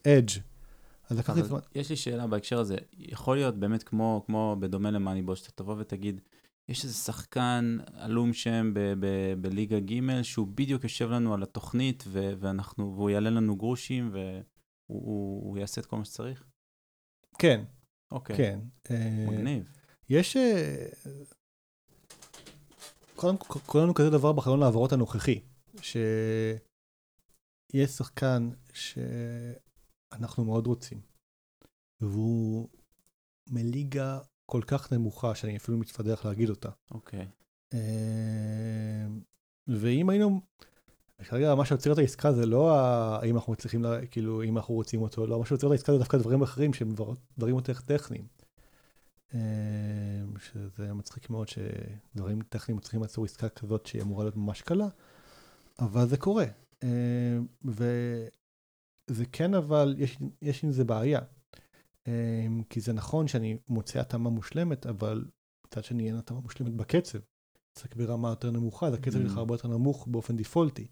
[0.06, 0.30] אדג'.
[1.10, 1.58] אז לקח לי זמן.
[1.74, 6.20] יש לי שאלה בהקשר הזה, יכול להיות באמת כמו, כמו בדומה למאניבול, שאתה תבוא ותגיד,
[6.68, 8.72] יש איזה שחקן עלום שם
[9.40, 14.42] בליגה ג' שהוא בדיוק יושב לנו על התוכנית ו- ואנחנו, והוא יעלה לנו גרושים והוא
[14.86, 16.44] הוא, הוא יעשה את כל מה שצריך?
[17.38, 17.64] כן.
[18.10, 18.36] אוקיי.
[18.36, 18.60] כן.
[18.90, 19.72] אה, מגניב.
[20.08, 20.36] יש...
[20.36, 20.86] אה,
[23.16, 25.40] קודם כל, קורה לנו כזה דבר בחלון העברות הנוכחי,
[25.82, 26.60] שיש
[27.90, 28.98] שחקן ש...
[30.12, 31.00] אנחנו מאוד רוצים.
[32.00, 32.68] והוא
[33.50, 36.68] מליגה כל כך נמוכה, שאני אפילו מתפדח להגיד אותה.
[36.90, 37.20] אוקיי.
[37.20, 37.42] Okay.
[37.74, 39.20] אמ,
[39.66, 40.40] ואם היינו,
[41.24, 45.02] כרגע מה שיוצר את העסקה זה לא האם אנחנו מצליחים, לה, כאילו, אם אנחנו רוצים
[45.02, 46.94] אותו, לא, מה שיוצר את העסקה זה דווקא דברים אחרים שהם
[47.38, 48.26] דברים יותר טכניים.
[49.34, 49.38] אמ,
[50.38, 54.88] שזה מצחיק מאוד שדברים טכניים מצליחים לעצור עסקה כזאת שהיא אמורה להיות ממש קלה,
[55.78, 56.44] אבל זה קורה.
[56.82, 56.88] אמ,
[57.64, 57.84] ו...
[59.10, 61.20] זה כן אבל, יש, יש עם זה בעיה.
[62.08, 65.24] Um, כי זה נכון שאני מוצא התאמה מושלמת, אבל
[65.66, 67.18] מצד שני אין התאמה מושלמת בקצב.
[67.72, 69.38] צריך ברמה יותר נמוכה, אז הקצב שלך mm.
[69.38, 70.86] הרבה יותר נמוך באופן דיפולטי.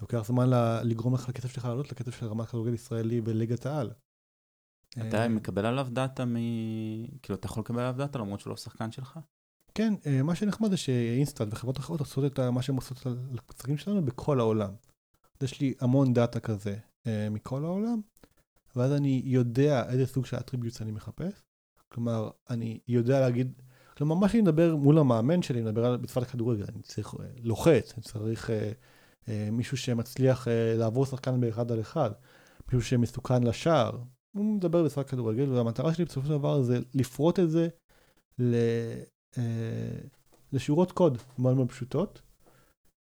[0.00, 0.50] לוקח זמן
[0.84, 3.90] לגרום לך לקצב שלך לעלות לקצב של רמת כדורגל ישראלי בליגת העל.
[5.08, 6.36] אתה אה, מקבל עליו דאטה מ...
[7.22, 9.18] כאילו, אתה יכול לקבל עליו דאטה למרות שהוא לא שחקן שלך?
[9.74, 13.76] כן, אה, מה שנחמד זה ש InStat וחברות אחרות עושות את מה שהן עושות למשחקים
[13.76, 14.70] שלנו בכל העולם.
[15.42, 16.76] יש לי המון דאטה כזה.
[17.08, 18.00] uh, מכל העולם,
[18.76, 21.42] ואז אני יודע איזה סוג של attributes אני מחפש.
[21.88, 23.52] כלומר, אני יודע להגיד,
[23.96, 27.92] כלומר, מה שאני מדבר מול המאמן שלי, אני מדבר על בשפת הכדורגל, אני צריך לוחץ,
[27.94, 28.50] אני צריך
[29.52, 32.10] מישהו שמצליח uh, לעבור שחקן באחד על אחד,
[32.72, 33.98] מישהו שמסוכן לשער,
[34.32, 37.68] הוא מדבר בשפת הכדורגל, והמטרה שלי בסופו של דבר זה לפרוט את זה
[38.38, 38.54] ל,
[39.34, 39.38] uh,
[40.52, 42.22] לשורות קוד מאוד מאוד פשוטות,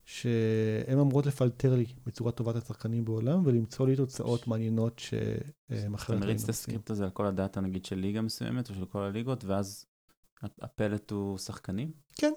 [0.10, 6.18] שהן אמורות לפלטר לי בצורה טובה את השחקנים בעולם ולמצוא לי תוצאות מעניינות שהם אחרת.
[6.18, 9.00] אתה מריץ את הסקריפט הזה על כל הדאטה נגיד של ליגה מסוימת או של כל
[9.04, 9.86] הליגות ואז
[10.62, 11.92] הפלט הוא שחקנים?
[12.14, 12.32] כן,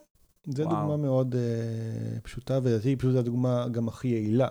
[0.47, 4.49] זו דוגמה מאוד uh, פשוטה ולדעתי פשוט זו הדוגמה גם הכי יעילה.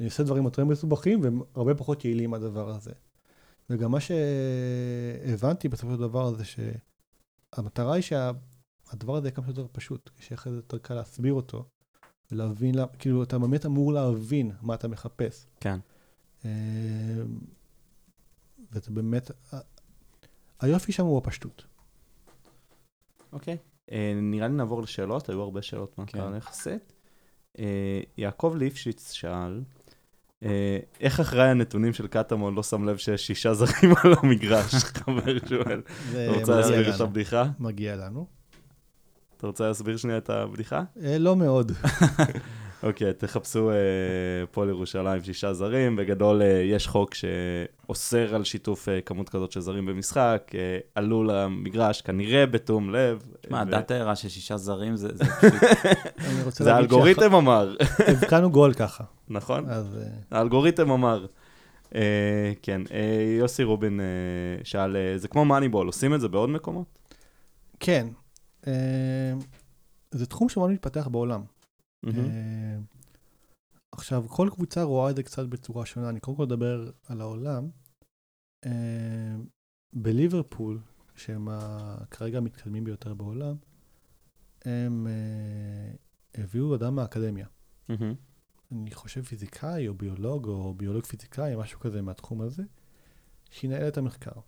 [0.00, 2.92] אני עושה דברים יותר מסובכים והם הרבה פחות יעילים מהדבר הזה.
[3.70, 10.10] וגם מה שהבנתי בסופו של דבר זה שהמטרה היא שהדבר הזה יהיה כמה שיותר פשוט,
[10.18, 11.64] כשיהיה אחרי זה יותר קל להסביר אותו.
[12.32, 15.46] ולהבין, כאילו, אתה באמת אמור להבין מה אתה מחפש.
[15.60, 15.78] כן.
[16.44, 16.50] אמ,
[18.72, 19.30] וזה באמת,
[20.60, 21.64] היופי שם הוא הפשטות.
[23.32, 23.54] אוקיי.
[23.54, 23.75] אה,
[24.22, 26.36] נראה לי נעבור לשאלות, היו הרבה שאלות מהקהל כן.
[26.36, 26.92] יחסית.
[27.58, 29.60] אה, יעקב ליפשיץ שאל,
[30.42, 34.74] אה, איך אחראי הנתונים של קטמון לא שם לב שיש שישה זרים על המגרש?
[34.96, 35.82] חבר שואל.
[36.38, 37.44] רוצה להסביר את הבדיחה?
[37.58, 38.26] מגיע לנו.
[39.36, 40.82] אתה רוצה להסביר שנייה את הבדיחה?
[41.02, 41.72] אה, לא מאוד.
[42.82, 43.76] אוקיי, תחפשו אה,
[44.50, 45.96] פועל ירושלים שישה זרים.
[45.96, 50.52] בגדול, אה, יש חוק שאוסר על שיתוף כמות כזאת של זרים במשחק,
[50.94, 53.22] עלו למגרש כנראה בתום לב.
[53.50, 55.08] מה, הדאטה הראה ששישה זרים זה
[56.46, 56.54] פשוט...
[56.54, 57.76] זה האלגוריתם אמר.
[58.08, 59.04] הבקענו גול ככה.
[59.28, 59.64] נכון,
[60.30, 61.26] האלגוריתם אמר.
[62.62, 62.82] כן,
[63.38, 64.00] יוסי רובין
[64.64, 66.86] שאל, זה כמו מאניבול, עושים את זה בעוד מקומות?
[67.80, 68.06] כן,
[68.66, 68.72] אמ,
[70.10, 71.42] זה תחום שמאוד מתפתח בעולם.
[72.06, 72.96] Mm-hmm.
[73.92, 76.08] עכשיו, כל קבוצה רואה את זה קצת בצורה שונה.
[76.08, 77.68] אני קודם כל אדבר על העולם.
[78.66, 79.46] אמ,
[79.92, 80.80] בליברפול,
[81.14, 81.48] שהם
[82.10, 83.56] כרגע המתקדמים ביותר בעולם,
[84.64, 87.46] הם אה, הביאו אדם מהאקדמיה.
[88.72, 92.62] אני חושב פיזיקאי או ביולוג או ביולוג פיזיקאי, משהו כזה מהתחום הזה,
[93.50, 94.40] שינהל את המחקר.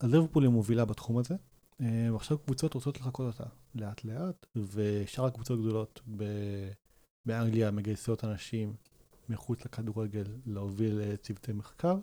[0.00, 1.38] אז ליברפול היא מובילה בתחום הזה, אה,
[1.80, 6.70] ועכשיו קבוצות רוצות לחקות אותה לאט לאט, ושאר הקבוצות גדולות ב-
[7.26, 8.74] באנגליה מגייסות אנשים
[9.28, 11.96] מחוץ לכדורגל להוביל אה, צוותי מחקר,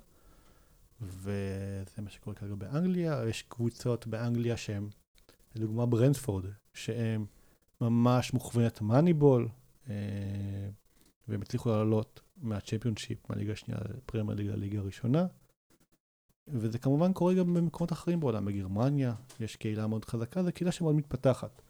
[1.02, 3.22] וזה מה שקורה כרגע באנגליה.
[3.30, 4.90] יש קבוצות באנגליה שהן,
[5.56, 7.26] לדוגמה ברנדפורד, שהן
[7.82, 9.48] ממש מוכוונת מאניבול,
[9.90, 9.96] אה,
[11.28, 15.28] והם הצליחו לעלות מהצ'מפיונשיפ, מהליגה השנייה לפרמייר ליגה לליגה הראשונה.
[16.48, 20.96] וזה כמובן קורה גם במקומות אחרים בעולם, בגרמניה יש קהילה מאוד חזקה, זו קהילה שמאוד
[20.96, 21.62] מתפתחת.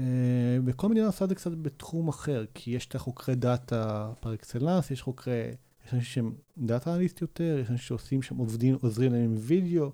[0.00, 4.34] אה, וכל מדינה עושה את זה קצת בתחום אחר, כי יש את החוקרי דאטה par
[4.34, 5.50] excellence, יש חוקרי,
[5.86, 6.34] יש אנשים שהם
[6.66, 9.92] data analyst יותר, יש אנשים שעושים שם עובדים, עוזרים להם עם וידאו,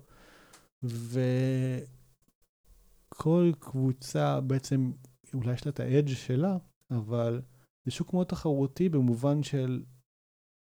[3.13, 4.91] וכל קבוצה בעצם,
[5.33, 6.57] אולי יש לה את ה edge שלה,
[6.91, 7.41] אבל
[7.85, 9.83] זה שוק מאוד תחרותי במובן של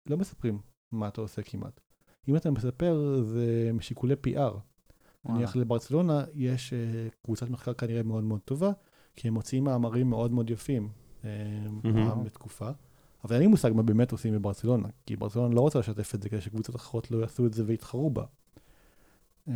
[0.06, 0.61] לא מספרים
[0.92, 1.80] מה אתה עושה כמעט.
[2.28, 4.59] אם אתה מספר זה משיקולי PR.
[5.24, 8.72] נניח לברצלונה יש אה, קבוצת מחקר כנראה מאוד מאוד טובה,
[9.16, 10.88] כי הם מוציאים מאמרים מאוד מאוד יפים
[11.24, 11.30] אה,
[11.83, 12.70] פעם בתקופה.
[13.24, 16.28] אבל אין לי מושג מה באמת עושים בברצלונה, כי ברצלונה לא רוצה לשתף את זה
[16.28, 18.24] כדי שקבוצות אחרות לא יעשו את זה ויתחרו בה.
[19.48, 19.54] אה,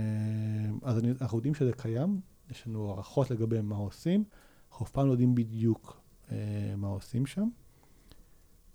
[0.83, 4.24] אז אני, אנחנו יודעים שזה קיים, יש לנו הערכות לגבי מה עושים,
[4.70, 6.00] אנחנו אף פעם לא יודעים בדיוק
[6.77, 7.48] מה עושים שם.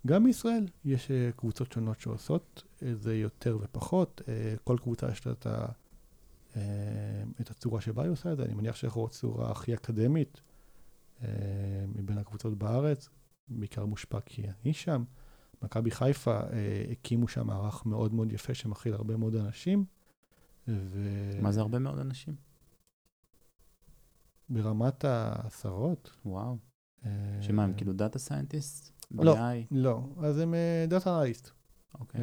[0.06, 5.26] גם בישראל יש אה, קבוצות שונות שעושות את זה יותר ופחות, אה, כל קבוצה יש
[5.26, 5.66] לה את, ה,
[6.56, 10.40] אה, את הצורה שבה היא עושה את זה, אני מניח שאנחנו צורה הכי אקדמית
[11.22, 11.28] אה,
[11.94, 13.08] מבין הקבוצות בארץ,
[13.48, 15.04] בעיקר מושפע כי אני שם.
[15.62, 19.84] מכבי חיפה אה, הקימו שם מערך מאוד מאוד יפה שמכיל הרבה מאוד אנשים.
[20.68, 21.08] ו...
[21.42, 22.34] מה זה הרבה מאוד אנשים?
[24.48, 26.10] ברמת העשרות.
[26.24, 26.56] וואו.
[27.04, 27.10] אה,
[27.40, 28.99] שמה, הם כאילו data scientist?
[29.10, 29.36] לא.
[29.70, 30.54] לא, אז הם
[30.88, 31.50] data analyst.
[32.00, 32.20] אוקיי.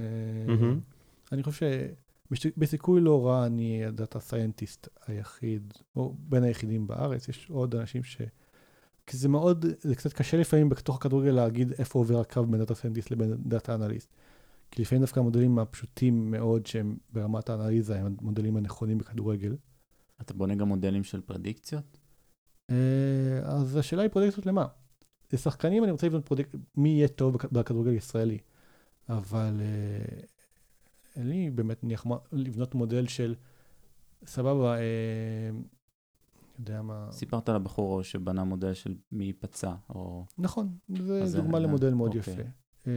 [0.47, 0.79] מהמם.
[1.31, 1.65] אני חושב
[2.33, 8.03] שבסיכוי לא רע אני ה data scientist היחיד, או בין היחידים בארץ, יש עוד אנשים
[8.03, 8.21] ש...
[9.05, 12.75] כי זה מאוד, זה קצת קשה לפעמים בתוך הכדורגל להגיד איפה עובר הקו בין data
[12.75, 14.13] scientist לבין data analyst.
[14.71, 19.55] כי לפעמים דווקא המודלים הפשוטים מאוד שהם ברמת האנליזה הם המודלים הנכונים בכדורגל.
[20.21, 21.97] אתה בונה גם מודלים של פרדיקציות?
[22.69, 24.65] אה, אז השאלה היא פרדיקציות למה?
[25.33, 28.37] לשחקנים אני רוצה לבנות predict, מי יהיה טוב בכ- בכדורגל הישראלי.
[29.09, 30.19] אבל אה,
[31.15, 33.35] אין לי באמת נניח מה- לבנות מודל של
[34.25, 35.49] סבבה, אה,
[36.59, 40.25] יודע מה, סיפרת על הבחור שבנה מודל של מי ייפצע, או...
[40.37, 40.77] נכון,
[41.23, 42.33] זה- דוגמה למודל מאוד אוקיי.
[42.33, 42.41] יפה.
[42.87, 42.91] אה,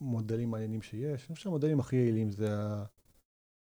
[0.00, 2.84] מודלים מעניינים שיש, אני חושב שהמודלים הכי יעילים זה ה...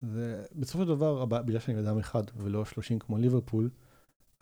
[0.03, 3.71] זה בסופו של דבר, בגלל שאני אדם אחד ולא 30 כמו ליברפול,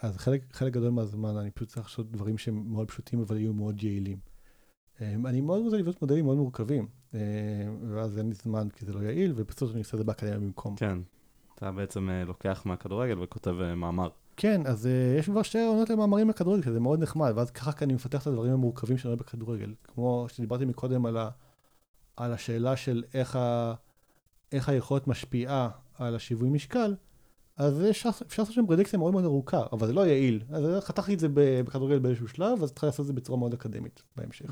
[0.03, 3.53] אז חלק, חלק גדול מהזמן אני פשוט צריך לעשות דברים שהם מאוד פשוטים אבל יהיו
[3.53, 4.19] מאוד יעילים.
[5.01, 7.21] אה, אני מאוד רוצה לבנות מודלים מאוד מורכבים, אה,
[7.91, 10.77] ואז אין לי זמן כי זה לא יעיל, ובסוף אני עושה את זה באקדמיה במקום.
[10.77, 10.99] כן.
[11.55, 14.09] אתה בעצם אה, לוקח מהכדורגל וכותב אה, מאמר.
[14.37, 17.95] כן, אז uh, יש כבר שתי עונות למאמרים בכדורגל, שזה מאוד נחמד, ואז ככה אני
[17.95, 19.75] מפתח את הדברים המורכבים שאני רואה בכדורגל.
[19.85, 21.29] כמו שדיברתי מקודם על, ה,
[22.17, 23.75] על השאלה של איך, ה,
[24.53, 26.95] איך היכולת משפיעה על השיווי משקל,
[27.61, 30.43] אז אפשר, לעשות שם פרדיקציה מאוד מאוד ארוכה, אבל זה לא יעיל.
[30.51, 34.03] אז חתכתי את זה בכדורגל באיזשהו שלב, אז התחלתי לעשות את זה בצורה מאוד אקדמית
[34.17, 34.47] בהמשך.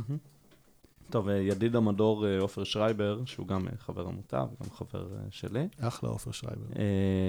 [1.11, 5.69] טוב, אה, ידיד המדור אה, עופר שרייבר, שהוא גם אה, חבר עמותה וגם חבר שלי,
[5.81, 6.67] אחלה עופר שרייבר.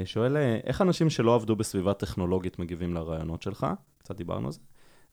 [0.06, 4.60] שואל איך אנשים שלא עבדו בסביבה טכנולוגית מגיבים לרעיונות שלך, קצת דיברנו על זה,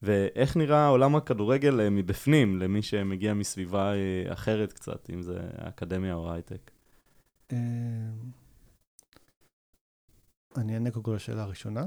[0.03, 3.93] ואיך נראה עולם הכדורגל מבפנים למי שמגיע מסביבה
[4.29, 6.71] אחרת קצת, אם זה האקדמיה או ההייטק.
[10.57, 11.85] אני אענה קודם כל לשאלה הראשונה,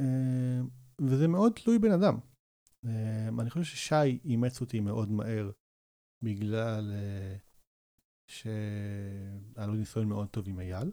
[0.00, 0.60] אה,
[1.00, 2.18] וזה מאוד תלוי בן אדם.
[2.86, 5.50] אה, אני חושב ששי אימץ אותי מאוד מהר,
[6.22, 7.36] בגלל אה,
[8.26, 10.90] שהיה לו ניסיון מאוד טוב עם אייל.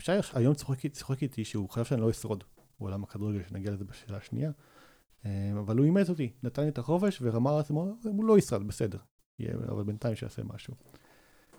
[0.00, 2.44] שי היום צוחק, איתי שהוא חשב שאני לא אשרוד
[2.80, 4.50] בעולם הכדורגל, שנגיע לזה בשאלה השנייה,
[5.60, 8.98] אבל הוא אימץ אותי, נתן לי את החופש ואמר לעצמו, הוא לא ישרד, בסדר,
[9.68, 10.74] אבל בינתיים שיעשה משהו.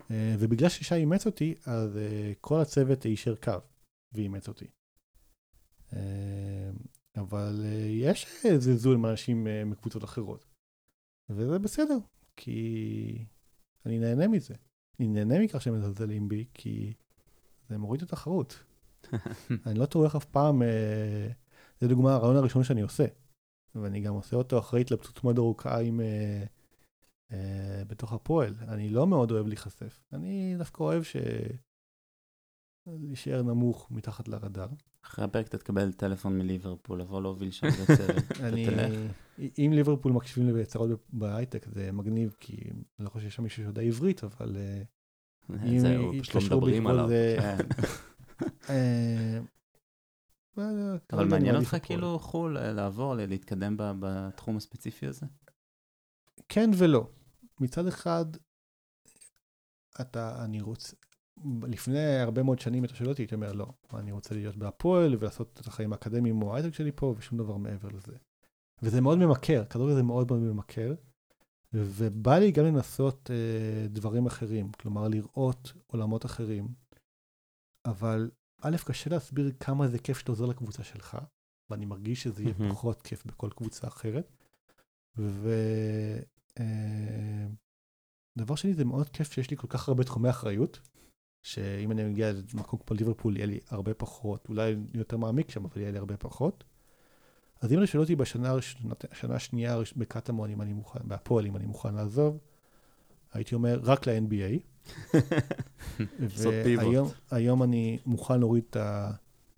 [0.10, 2.00] ובגלל ששי אימץ אותי, אז
[2.42, 3.52] כל הצוות יישר קו
[4.12, 4.68] ואימץ אותי.
[5.94, 6.70] אה,
[7.16, 10.46] אבל אה, יש זלזול מאנשים אה, מקבוצות אחרות,
[11.30, 11.98] וזה בסדר,
[12.36, 13.26] כי
[13.86, 14.56] אני נהנה מזה.
[15.00, 16.94] אני נהנה מכך שהם מזלזלים בי, כי
[17.70, 18.64] זה מוריד את התחרות.
[19.66, 21.30] אני לא טורח אף פעם, אה,
[21.82, 23.06] זה דוגמה, הרעיון הראשון שאני עושה.
[23.76, 26.02] ואני גם עושה אותו אחרי התלבטות מאוד ארוכה עם,
[27.88, 28.56] בתוך הפועל.
[28.68, 30.04] אני לא מאוד אוהב להיחשף.
[30.14, 31.16] אני דווקא אוהב ש...
[33.00, 34.68] להישאר נמוך מתחת לרדאר.
[35.06, 38.24] אחרי הפרק אתה תקבל טלפון מליברפול, לבוא להוביל שם בצוות.
[38.44, 38.68] אני,
[39.58, 42.58] אם ליברפול מקשיבים לי ביצרות בהייטק זה מגניב, כי
[43.00, 44.82] אני לא חושב שיש שם מישהו שיודע עברית, אבל אה,
[45.50, 45.80] אם
[46.22, 47.08] פשוט לא יתקשרו בעקבות עליו.
[47.08, 47.58] זה- כן.
[48.70, 49.40] אה,
[51.14, 51.78] אבל מעניין אותך.
[51.84, 55.26] כאילו חו"ל, אה, לעבור, להתקדם בתחום הספציפי הזה?
[56.50, 57.08] כן ולא.
[57.62, 58.26] מצד אחד,
[60.02, 60.96] אתה, אני רוצה,
[61.68, 65.60] לפני הרבה מאוד שנים אתה שואל אותי, הייתי אומר, לא, אני רוצה להיות בהפועל ולעשות
[65.62, 68.14] את החיים האקדמיים או ההייטק שלי פה, ושום דבר מעבר לזה.
[68.82, 70.94] וזה מאוד ממכר, כדורגל זה מאוד מאוד ממכר,
[71.74, 76.68] ובא לי גם לנסות אה, דברים אחרים, כלומר לראות עולמות אחרים,
[77.86, 78.32] אבל
[78.62, 81.18] א', קשה להסביר כמה זה כיף שאתה עוזר לקבוצה שלך,
[81.70, 82.54] ואני מרגיש שזה יהיה.
[82.70, 84.32] פחות כיף בכל קבוצה אחרת.
[85.18, 85.50] ו...
[86.60, 87.48] אה,
[88.38, 90.80] דבר שני, זה מאוד כיף שיש לי כל כך הרבה תחומי אחריות,
[91.44, 95.82] שאם אני מגיע למקום כמו ליברפול, יהיה לי הרבה פחות, אולי יותר מעמיק שם, אבל
[95.82, 96.64] יהיה לי הרבה פחות.
[97.62, 98.56] אז אם שואל אותי בשנה
[99.30, 102.38] השנייה בקטמון, אם אני מוכן, בהפועל, אם אני מוכן לעזוב,
[103.34, 104.60] הייתי אומר, רק ל-NBA.
[106.20, 109.12] והיום היום אני מוכן להוריד את, ה,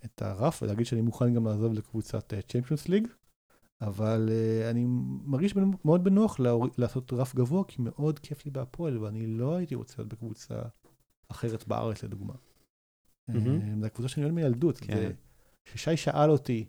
[0.06, 3.08] את הרף ולהגיד שאני מוכן גם לעזוב לקבוצת צ'מפיונס ליג,
[3.82, 4.86] אבל uh, אני
[5.26, 5.56] מרגיש
[5.86, 6.40] מאוד בנוח
[6.78, 10.56] לעשות רף גבוה, כי מאוד כיף לי בהפועל, ואני לא הייתי רוצה להיות בקבוצה
[11.32, 12.34] אחרת בארץ, לדוגמה.
[13.28, 13.48] מהמם.
[13.62, 14.78] אה, זו הקבוצה שאני אוהב מילדות.
[14.78, 14.96] כן.
[14.96, 15.12] זה-
[15.66, 16.66] כששי שאל אותי,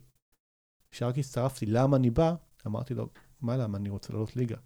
[0.90, 2.34] כשרק הצטרפתי, למה אני בא,
[2.66, 3.08] אמרתי לו,
[3.40, 4.56] מה למה, אני רוצה לעלות ליגה.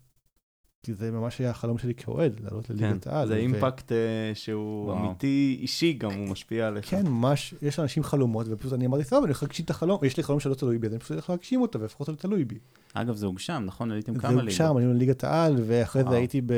[0.82, 3.28] כי זה ממש היה החלום שלי כאוהד, לעלות כן, לליגת העל.
[3.28, 3.96] זה ו- אימפקט אה,
[4.34, 5.06] שהוא וואו.
[5.06, 6.90] אמיתי אישי גם, הוא משפיע עליך.
[6.90, 10.16] כן, ממש, יש לאנשים חלומות, ופשוט אני אמרתי, סבבה, אני הולך להגשים את החלום, יש
[10.16, 12.58] לי חלום שלא תלוי בי, אז אני פשוט הולך להגשים אותו, ולפחות הוא תלוי בי.
[12.94, 13.90] אגב, זה הוגשם, נכון?
[13.90, 14.52] עליתם כמה זה ליגות.
[14.52, 16.18] שם, עלינו לליגת העל, ואחרי זה וואו.
[16.18, 16.52] הייתי ב...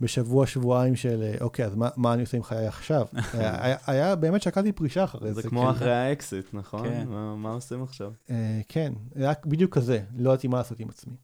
[0.00, 3.06] בשבוע, שבועיים של, אה, אוקיי, אז מה, מה אני עושה עם חיי עכשיו?
[3.32, 5.40] היה, היה, באמת שקלתי פרישה אחרי זה.
[5.42, 5.68] זה כמו כן.
[5.68, 6.88] אחרי האקסיט, נכון?
[6.88, 7.08] כן.
[7.08, 8.12] מה- מה עושים עכשיו?
[8.30, 11.16] אה, כן, רק בדיוק כזה, לא ידעתי מה לעשות עם עצמי.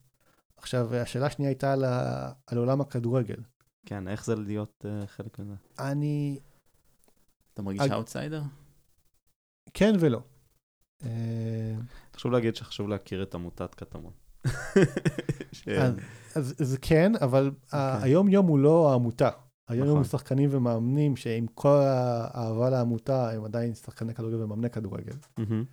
[0.56, 3.36] עכשיו, השאלה השנייה הייתה על, ה- על עולם הכדורגל.
[3.86, 5.54] כן, איך זה להיות אה, חלק מזה?
[5.78, 6.38] אני,
[7.54, 8.42] אתה מרגיש אג- אאוטסיידר?
[9.74, 10.20] כן ולא.
[11.04, 11.74] אה,
[12.16, 14.12] חשוב להגיד שחשוב להכיר את עמותת קטמון.
[15.52, 15.94] ש- אז,
[16.36, 19.30] אז זה כן, אבל ה- היום יום הוא לא העמותה.
[19.68, 19.96] היום יום נכון.
[19.98, 25.12] הוא שחקנים ומאמנים שעם כל האהבה לעמותה הם עדיין שחקני כדורגל ומאמני כדורגל.
[25.38, 25.64] מהמם.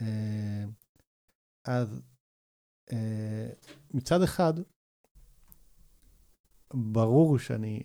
[0.00, 0.64] אה,
[1.64, 2.00] אז
[2.92, 3.48] אה,
[3.94, 4.54] מצד אחד,
[6.74, 7.82] ברור שאני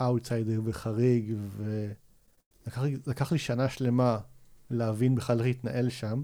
[0.00, 1.34] אאוטסיידר וחריג,
[3.06, 4.18] ולקח לי- שנה שלמה
[4.70, 6.22] להבין בכלל איך להתנהל שם,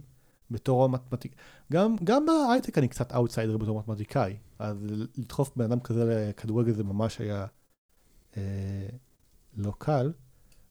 [0.50, 1.38] בתור המתמטיקאי.
[1.72, 4.76] גם, גם בהייטק אני קצת אאוטסיידר בתור מתמטיקאי, אז
[5.16, 7.46] לדחוף בן אדם כזה לכדורגל זה ממש היה
[8.36, 8.88] אה,
[9.56, 10.12] לא קל,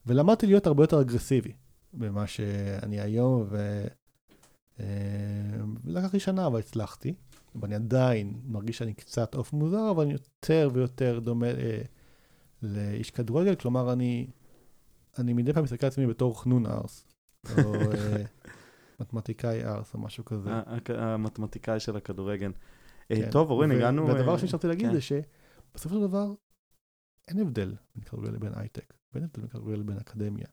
[0.06, 1.54] ולמדתי להיות הרבה יותר אגרסיבי
[1.94, 3.86] במה שאני היום, ו...
[4.80, 4.86] אה,
[5.86, 7.14] לקח לי שנה, אבל הצלחתי.
[7.62, 11.82] ואני עדיין מרגיש שאני קצת עוף מוזר, אבל אני יותר ויותר דומה אה,
[12.62, 13.56] לאיש כדורגל.
[13.56, 14.28] כלומר, אני,
[15.20, 17.06] אני מדי פעם מסתכל על עצמי בתור חנון ארס,
[17.58, 18.24] או אה,
[19.00, 20.50] מתמטיקאי ארס, או משהו כזה.
[20.54, 22.52] ה- הק- המתמטיקאי של הכדורגל.
[23.12, 23.32] אה, כן.
[23.32, 24.08] טוב, אורן, ו- הגענו...
[24.08, 24.94] והדבר אה, השני שרציתי להגיד כן.
[24.94, 26.34] זה שבסופו של דבר
[27.28, 30.48] אין הבדל בין כדורגל לבין הייטק, ואין הבדל בין כדורגל לבין אקדמיה.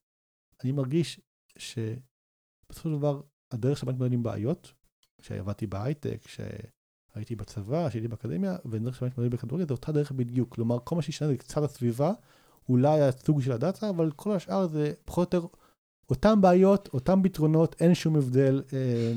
[0.65, 1.21] אני מרגיש
[1.59, 3.21] שבסופו של דבר
[3.51, 4.73] הדרך שבה מתמודדים בעיות,
[5.21, 10.55] שעבדתי בהייטק, שהייתי בצבא, שהייתי באקדמיה, והדרך שבה מתמודדים בכדורגל זה אותה דרך בדיוק.
[10.55, 12.13] כלומר, כל מה שישנה זה קצת הסביבה,
[12.69, 15.57] אולי הסוג של הדאטה, אבל כל השאר זה פחות או יותר
[16.11, 18.63] אותם בעיות, אותם פתרונות, אין שום הבדל.
[18.73, 19.13] אה,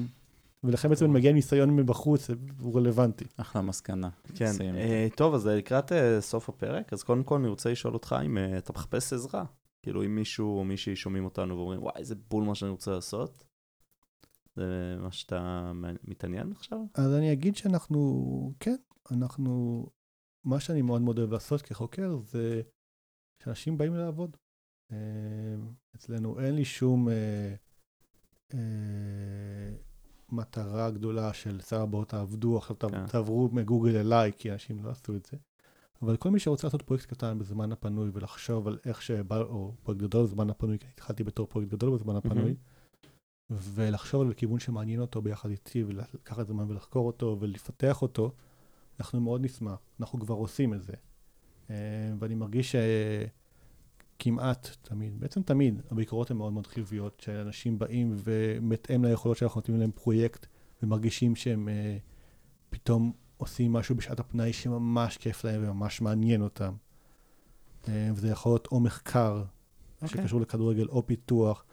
[0.64, 2.30] ולכן בעצם אני מגיע עם ניסיון מבחוץ,
[2.60, 3.26] הוא רלוונטי.
[3.38, 4.10] אחלה מסקנה.
[4.36, 8.16] כן, אה, טוב, אז לקראת אה, סוף הפרק, אז קודם כל אני רוצה לשאול אותך
[8.26, 9.44] אם אתה מחפש עזרה.
[9.84, 13.44] כאילו, אם מישהו או מישהי שומעים אותנו ואומרים, וואי, איזה בול מה שאני רוצה לעשות,
[14.56, 15.72] זה מה שאתה
[16.04, 16.80] מתעניין עכשיו?
[16.94, 18.76] אז אני אגיד שאנחנו, כן,
[19.12, 19.86] אנחנו,
[20.44, 22.62] מה שאני מאוד מאוד אוהב לעשות כחוקר זה
[23.44, 24.38] שאנשים באים לעבוד.
[24.92, 24.98] אה,
[25.96, 27.56] אצלנו אין לי שום אה,
[28.54, 28.60] אה,
[30.32, 33.08] מטרה גדולה של סבבה בואו תעבדו, עכשיו כן.
[33.08, 35.38] תעברו מגוגל אליי, כי אנשים לא עשו את זה.
[36.02, 40.02] אבל כל מי שרוצה לעשות פרויקט קטן בזמן הפנוי ולחשוב על איך שבא, או פרויקט
[40.02, 42.56] גדול בזמן הפנוי, כי התחלתי בתור פרויקט גדול בזמן הפנוי,
[43.50, 48.32] ולחשוב על כיוון שמעניין אותו ביחד איתי, ולקחת זמן ולחקור אותו ולפתח אותו,
[49.00, 49.80] אנחנו מאוד נשמח.
[50.00, 50.94] אנחנו כבר עושים את זה.
[51.70, 51.76] אה,
[52.20, 52.76] ואני מרגיש
[54.20, 59.80] שכמעט תמיד, בעצם תמיד, הביקורות הן מאוד מאוד חיוביות, שאנשים באים ובהתאם ליכולות שאנחנו נותנים
[59.80, 60.45] להם פרויקט,
[60.84, 61.97] ומרגישים שהם אה,
[62.70, 66.74] פתאום עושים משהו בשעת הפנאי שממש כיף להם וממש מעניין אותם.
[67.88, 69.43] אה, וזה יכול להיות או מחקר
[70.01, 70.09] אוקיי.
[70.09, 71.66] שקשור לכדורגל או פיתוח.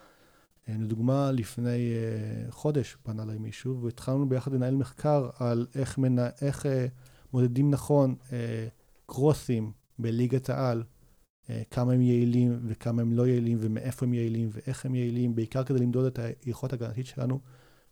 [0.68, 6.18] אה, לדוגמה, לפני אה, חודש פנה אליי מישהו, והתחלנו ביחד לנהל מחקר על איך, מנ...
[6.42, 6.86] איך אה,
[7.32, 8.66] מודדים נכון אה,
[9.06, 10.82] קרוסים בליגת העל,
[11.70, 15.78] כמה הם יעילים וכמה הם לא יעילים, ומאיפה הם יעילים ואיך הם יעילים, בעיקר כדי
[15.78, 17.40] למדוד את היכולת ההגנתית שלנו